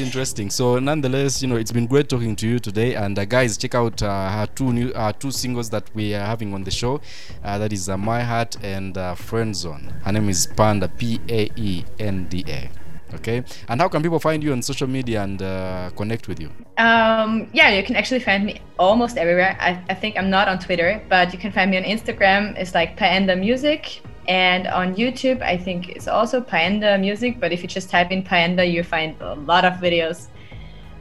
interesting. 0.00 0.50
So, 0.50 0.78
nonetheless, 0.78 1.42
you 1.42 1.48
know, 1.48 1.56
it's 1.56 1.72
been 1.72 1.86
great 1.86 2.08
talking 2.08 2.36
to 2.36 2.48
you 2.48 2.58
today. 2.58 2.94
And 2.94 3.18
uh, 3.18 3.24
guys, 3.24 3.56
check 3.56 3.74
out 3.74 4.02
uh, 4.02 4.30
her 4.30 4.46
two 4.46 4.72
new 4.72 4.90
uh, 4.90 5.12
two 5.12 5.30
singles 5.30 5.70
that 5.70 5.92
we 5.94 6.14
are 6.14 6.24
having 6.24 6.54
on 6.54 6.64
the 6.64 6.70
show. 6.70 7.00
Uh, 7.42 7.58
that 7.58 7.72
is 7.72 7.88
uh, 7.88 7.96
My 7.96 8.22
Heart 8.22 8.58
and 8.62 8.96
uh, 8.96 9.14
Friend 9.14 9.54
Zone. 9.54 9.92
Her 10.04 10.12
name 10.12 10.28
is 10.28 10.46
PAENDA 10.46 10.96
P 10.98 11.20
A 11.28 11.50
E 11.56 11.84
N 11.98 12.26
D 12.28 12.44
A. 12.48 12.70
Okay. 13.14 13.42
And 13.68 13.80
how 13.80 13.88
can 13.88 14.02
people 14.02 14.18
find 14.18 14.42
you 14.42 14.52
on 14.52 14.62
social 14.62 14.86
media 14.86 15.22
and 15.22 15.40
uh, 15.40 15.90
connect 15.96 16.28
with 16.28 16.40
you? 16.40 16.50
Um, 16.76 17.48
yeah, 17.52 17.70
you 17.70 17.82
can 17.82 17.96
actually 17.96 18.20
find 18.20 18.44
me 18.44 18.60
almost 18.78 19.16
everywhere. 19.16 19.56
I, 19.60 19.82
I 19.88 19.94
think 19.94 20.16
I'm 20.18 20.30
not 20.30 20.48
on 20.48 20.58
Twitter, 20.58 21.02
but 21.08 21.32
you 21.32 21.38
can 21.38 21.52
find 21.52 21.70
me 21.70 21.78
on 21.78 21.84
Instagram. 21.84 22.56
It's 22.56 22.74
like 22.74 22.98
PAENDA 22.98 23.38
Music. 23.38 24.02
And 24.28 24.66
on 24.66 24.94
YouTube, 24.94 25.40
I 25.40 25.56
think 25.56 25.88
it's 25.88 26.06
also 26.06 26.42
PAENDA 26.42 27.00
Music, 27.00 27.40
but 27.40 27.50
if 27.50 27.62
you 27.62 27.68
just 27.68 27.88
type 27.88 28.10
in 28.10 28.22
PAENDA, 28.22 28.70
you 28.70 28.82
find 28.82 29.16
a 29.22 29.34
lot 29.34 29.64
of 29.64 29.74
videos. 29.74 30.28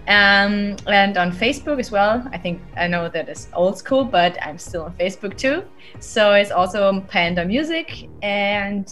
Um, 0.08 0.78
and 0.88 1.18
on 1.18 1.34
Facebook 1.34 1.80
as 1.80 1.92
well. 1.92 2.26
I 2.32 2.38
think 2.38 2.62
I 2.78 2.88
know 2.88 3.10
that 3.10 3.28
it's 3.28 3.50
old 3.54 3.78
school, 3.78 4.06
but 4.06 4.38
I'm 4.42 4.58
still 4.58 4.84
on 4.84 4.94
Facebook 4.94 5.36
too. 5.36 5.66
So 6.00 6.32
it's 6.32 6.52
also 6.52 7.02
PAENDA 7.02 7.46
Music, 7.46 8.08
and 8.22 8.88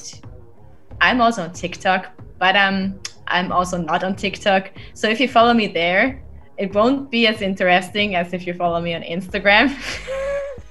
I'm 0.99 1.21
also 1.21 1.43
on 1.43 1.53
TikTok, 1.53 2.07
but 2.45 2.55
um, 2.55 2.93
I'm 3.25 3.51
also 3.51 3.75
not 3.75 4.03
on 4.03 4.15
TikTok. 4.15 4.69
So 4.93 5.09
if 5.09 5.19
you 5.19 5.27
follow 5.27 5.51
me 5.51 5.65
there, 5.65 6.21
it 6.59 6.75
won't 6.75 7.09
be 7.09 7.25
as 7.25 7.41
interesting 7.41 8.13
as 8.13 8.33
if 8.33 8.45
you 8.45 8.53
follow 8.53 8.79
me 8.79 8.93
on 8.93 9.01
Instagram. 9.01 9.73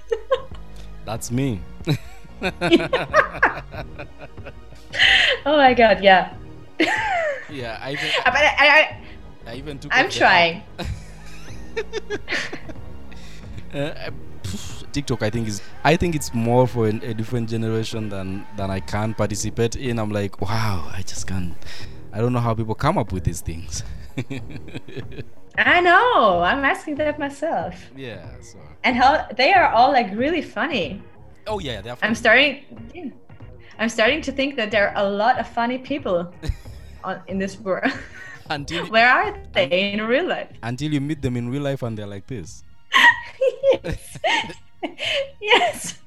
That's 1.04 1.32
me. 1.32 1.60
oh 5.44 5.56
my 5.64 5.74
god, 5.74 6.00
yeah. 6.00 6.36
yeah, 7.50 7.80
I 7.82 7.94
even. 7.94 8.08
But 8.24 8.34
I, 8.36 8.54
I, 8.60 9.00
I 9.48 9.54
even 9.56 9.80
took. 9.80 9.90
I'm 9.92 10.08
trying. 10.10 10.62
uh, 13.74 14.10
TikTok, 14.94 15.22
I 15.22 15.30
think 15.30 15.48
is. 15.48 15.60
I 15.82 15.96
think 15.96 16.14
it's 16.14 16.32
more 16.32 16.66
for 16.66 16.86
an, 16.86 17.02
a 17.02 17.12
different 17.12 17.50
generation 17.50 18.08
than 18.08 18.46
than 18.56 18.70
I 18.70 18.80
can 18.80 19.12
participate 19.12 19.76
in. 19.76 19.98
I'm 19.98 20.10
like, 20.10 20.40
wow, 20.40 20.90
I 20.92 21.02
just 21.02 21.26
can't. 21.26 21.54
I 22.12 22.18
don't 22.18 22.32
know 22.32 22.40
how 22.40 22.54
people 22.54 22.74
come 22.74 22.96
up 22.96 23.12
with 23.12 23.24
these 23.24 23.40
things. 23.40 23.82
I 25.58 25.80
know. 25.80 26.40
I'm 26.42 26.64
asking 26.64 26.94
that 26.96 27.18
myself. 27.18 27.74
Yeah. 27.96 28.24
So. 28.40 28.58
And 28.84 28.96
how 28.96 29.26
they 29.36 29.52
are 29.52 29.68
all 29.68 29.92
like 29.92 30.14
really 30.14 30.42
funny. 30.42 31.02
Oh 31.46 31.58
yeah, 31.58 31.80
they're 31.82 31.98
I'm 32.02 32.14
starting. 32.14 32.64
Yeah, 32.94 33.10
I'm 33.78 33.88
starting 33.88 34.22
to 34.22 34.32
think 34.32 34.56
that 34.56 34.70
there 34.70 34.88
are 34.88 35.04
a 35.04 35.08
lot 35.08 35.38
of 35.38 35.48
funny 35.48 35.78
people 35.78 36.32
on, 37.04 37.20
in 37.26 37.38
this 37.38 37.58
world. 37.58 37.92
Until 38.50 38.86
where 38.86 39.08
are 39.08 39.34
they 39.52 39.92
in 39.92 40.02
real 40.02 40.28
life? 40.28 40.50
Until 40.62 40.92
you 40.92 41.00
meet 41.00 41.22
them 41.22 41.36
in 41.36 41.48
real 41.48 41.62
life 41.62 41.82
and 41.82 41.96
they're 41.96 42.06
like 42.06 42.26
this. 42.26 42.62
yes. 43.82 44.18
yes. 45.40 45.98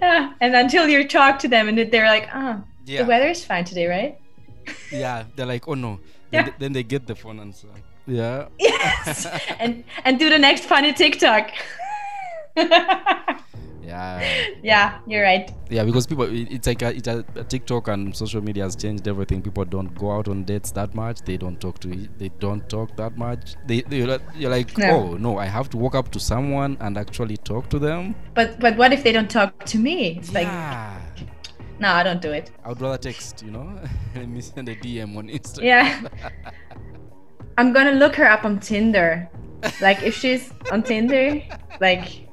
Yeah. 0.00 0.32
And 0.40 0.54
until 0.54 0.88
you 0.88 1.06
talk 1.06 1.38
to 1.40 1.48
them 1.48 1.68
and 1.68 1.78
they're 1.78 2.06
like, 2.06 2.28
oh, 2.34 2.62
yeah. 2.86 3.02
the 3.02 3.08
weather 3.08 3.28
is 3.28 3.44
fine 3.44 3.64
today, 3.64 3.86
right? 3.86 4.18
yeah, 4.92 5.24
they're 5.34 5.46
like, 5.46 5.68
oh 5.68 5.74
no. 5.74 6.00
Then, 6.30 6.32
yeah. 6.32 6.42
they, 6.44 6.52
then 6.58 6.72
they 6.72 6.82
get 6.82 7.06
the 7.06 7.14
phone 7.14 7.40
answer. 7.40 7.68
Yeah. 8.06 8.48
Yes. 8.58 9.26
and 9.58 9.84
and 10.04 10.18
do 10.18 10.30
the 10.30 10.38
next 10.38 10.64
funny 10.64 10.92
TikTok. 10.92 11.50
Yeah. 13.86 14.42
yeah, 14.62 14.98
you're 15.06 15.22
right. 15.22 15.50
Yeah, 15.70 15.84
because 15.84 16.06
people, 16.06 16.26
it's 16.28 16.66
like 16.66 16.82
a, 16.82 16.94
it's 16.94 17.06
a, 17.08 17.22
TikTok 17.48 17.88
and 17.88 18.14
social 18.16 18.42
media 18.42 18.64
has 18.64 18.74
changed 18.74 19.06
everything. 19.06 19.42
People 19.42 19.64
don't 19.64 19.94
go 19.94 20.10
out 20.10 20.28
on 20.28 20.44
dates 20.44 20.72
that 20.72 20.94
much. 20.94 21.20
They 21.22 21.36
don't 21.36 21.60
talk 21.60 21.78
to, 21.80 22.08
they 22.18 22.30
don't 22.40 22.68
talk 22.68 22.96
that 22.96 23.16
much. 23.16 23.54
They, 23.66 23.82
they 23.82 23.98
you're 24.34 24.50
like- 24.50 24.76
No. 24.76 24.90
oh 24.90 25.16
no, 25.16 25.38
I 25.38 25.46
have 25.46 25.70
to 25.70 25.76
walk 25.76 25.94
up 25.94 26.10
to 26.12 26.20
someone 26.20 26.76
and 26.80 26.98
actually 26.98 27.36
talk 27.36 27.68
to 27.70 27.78
them. 27.78 28.14
But 28.34 28.58
but 28.60 28.76
what 28.76 28.92
if 28.92 29.02
they 29.04 29.12
don't 29.12 29.30
talk 29.30 29.64
to 29.66 29.78
me? 29.78 30.18
It's 30.18 30.32
like 30.34 30.48
no, 31.78 31.88
I 31.90 32.02
don't 32.02 32.22
do 32.22 32.32
it. 32.32 32.50
I 32.64 32.70
would 32.70 32.80
rather 32.80 32.98
text, 32.98 33.42
you 33.42 33.50
know. 33.50 33.78
Let 34.14 34.28
me 34.28 34.40
send 34.40 34.68
a 34.68 34.76
DM 34.76 35.16
on 35.16 35.28
Instagram. 35.28 35.62
Yeah. 35.64 36.08
I'm 37.58 37.72
gonna 37.72 37.92
look 37.92 38.14
her 38.16 38.28
up 38.28 38.44
on 38.44 38.60
Tinder. 38.60 39.28
Like 39.80 40.02
if 40.02 40.14
she's 40.14 40.52
on 40.70 40.82
Tinder, 40.82 41.42
like 41.80 42.28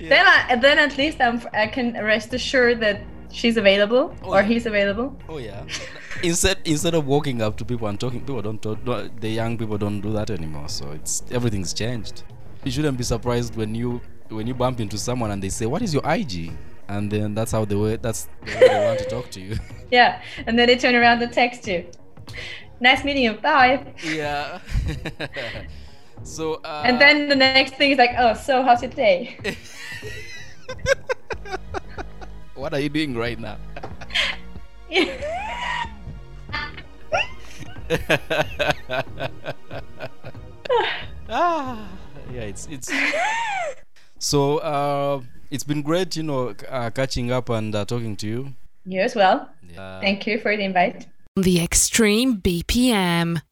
then 0.00 0.26
I 0.26 0.56
then 0.56 0.78
at 0.78 0.96
least 0.98 1.20
I'm 1.20 1.40
I 1.52 1.66
can 1.66 1.92
rest 1.94 2.32
assured 2.34 2.80
that 2.80 3.02
she's 3.30 3.56
available 3.56 4.14
Oh, 4.22 4.32
or 4.34 4.40
yeah. 4.40 4.46
he's 4.46 4.66
available. 4.66 5.16
Oh 5.28 5.38
yeah. 5.38 5.64
instead 6.22 6.58
instead 6.64 6.94
of 6.94 7.06
walking 7.06 7.42
up 7.42 7.56
to 7.58 7.64
people 7.64 7.88
and 7.88 7.98
talking, 7.98 8.20
people 8.20 8.42
don't 8.42 8.60
talk. 8.62 8.78
The 9.20 9.28
young 9.28 9.56
people 9.58 9.78
don't 9.78 10.00
do 10.00 10.12
that 10.12 10.30
anymore. 10.30 10.68
So 10.68 10.90
it's 10.92 11.22
everything's 11.30 11.72
changed. 11.72 12.22
You 12.64 12.70
shouldn't 12.70 12.96
be 12.98 13.04
surprised 13.04 13.56
when 13.56 13.74
you 13.74 14.00
when 14.28 14.46
you 14.46 14.54
bump 14.54 14.80
into 14.80 14.96
someone 14.98 15.30
and 15.30 15.42
they 15.42 15.48
say, 15.50 15.66
"What 15.66 15.82
is 15.82 15.92
your 15.92 16.02
IG?" 16.08 16.52
And 16.88 17.10
then 17.10 17.34
that's 17.34 17.52
how 17.52 17.64
they 17.64 17.74
way 17.76 17.96
that's 17.96 18.28
the 18.44 18.52
way 18.60 18.68
they 18.68 18.84
want 18.86 18.98
to 19.00 19.08
talk 19.08 19.30
to 19.30 19.40
you. 19.40 19.56
Yeah, 19.90 20.22
and 20.46 20.58
then 20.58 20.68
they 20.68 20.76
turn 20.76 20.94
around 20.94 21.22
and 21.22 21.30
text 21.30 21.66
you. 21.68 21.84
Nice 22.80 23.04
meeting 23.04 23.24
you. 23.24 23.34
Bye. 23.34 23.92
yeah. 24.02 24.58
so. 26.22 26.54
Uh, 26.64 26.82
And 26.86 27.00
then 27.00 27.28
the 27.28 27.36
next 27.36 27.74
thing 27.74 27.90
is 27.92 27.98
like, 27.98 28.14
oh, 28.18 28.34
so 28.34 28.62
how's 28.62 28.82
your 28.82 28.90
day? 28.90 29.36
what 32.54 32.72
are 32.72 32.80
you 32.80 32.88
doing 32.88 33.16
right 33.16 33.38
now? 33.38 33.56
ah, 41.28 41.88
yeah, 42.32 42.42
it's 42.42 42.66
it's. 42.70 42.90
So 44.22 44.58
uh, 44.58 45.20
it's 45.50 45.64
been 45.64 45.82
great, 45.82 46.14
you 46.14 46.22
know, 46.22 46.54
uh, 46.70 46.90
catching 46.90 47.32
up 47.32 47.48
and 47.48 47.74
uh, 47.74 47.84
talking 47.84 48.14
to 48.18 48.26
you. 48.28 48.54
you 48.86 49.00
as 49.00 49.16
well. 49.16 49.50
Uh, 49.76 50.00
Thank 50.00 50.28
you 50.28 50.38
for 50.38 50.56
the 50.56 50.62
invite. 50.62 51.08
The 51.34 51.58
Xtreme 51.58 52.40
BPM. 52.40 53.42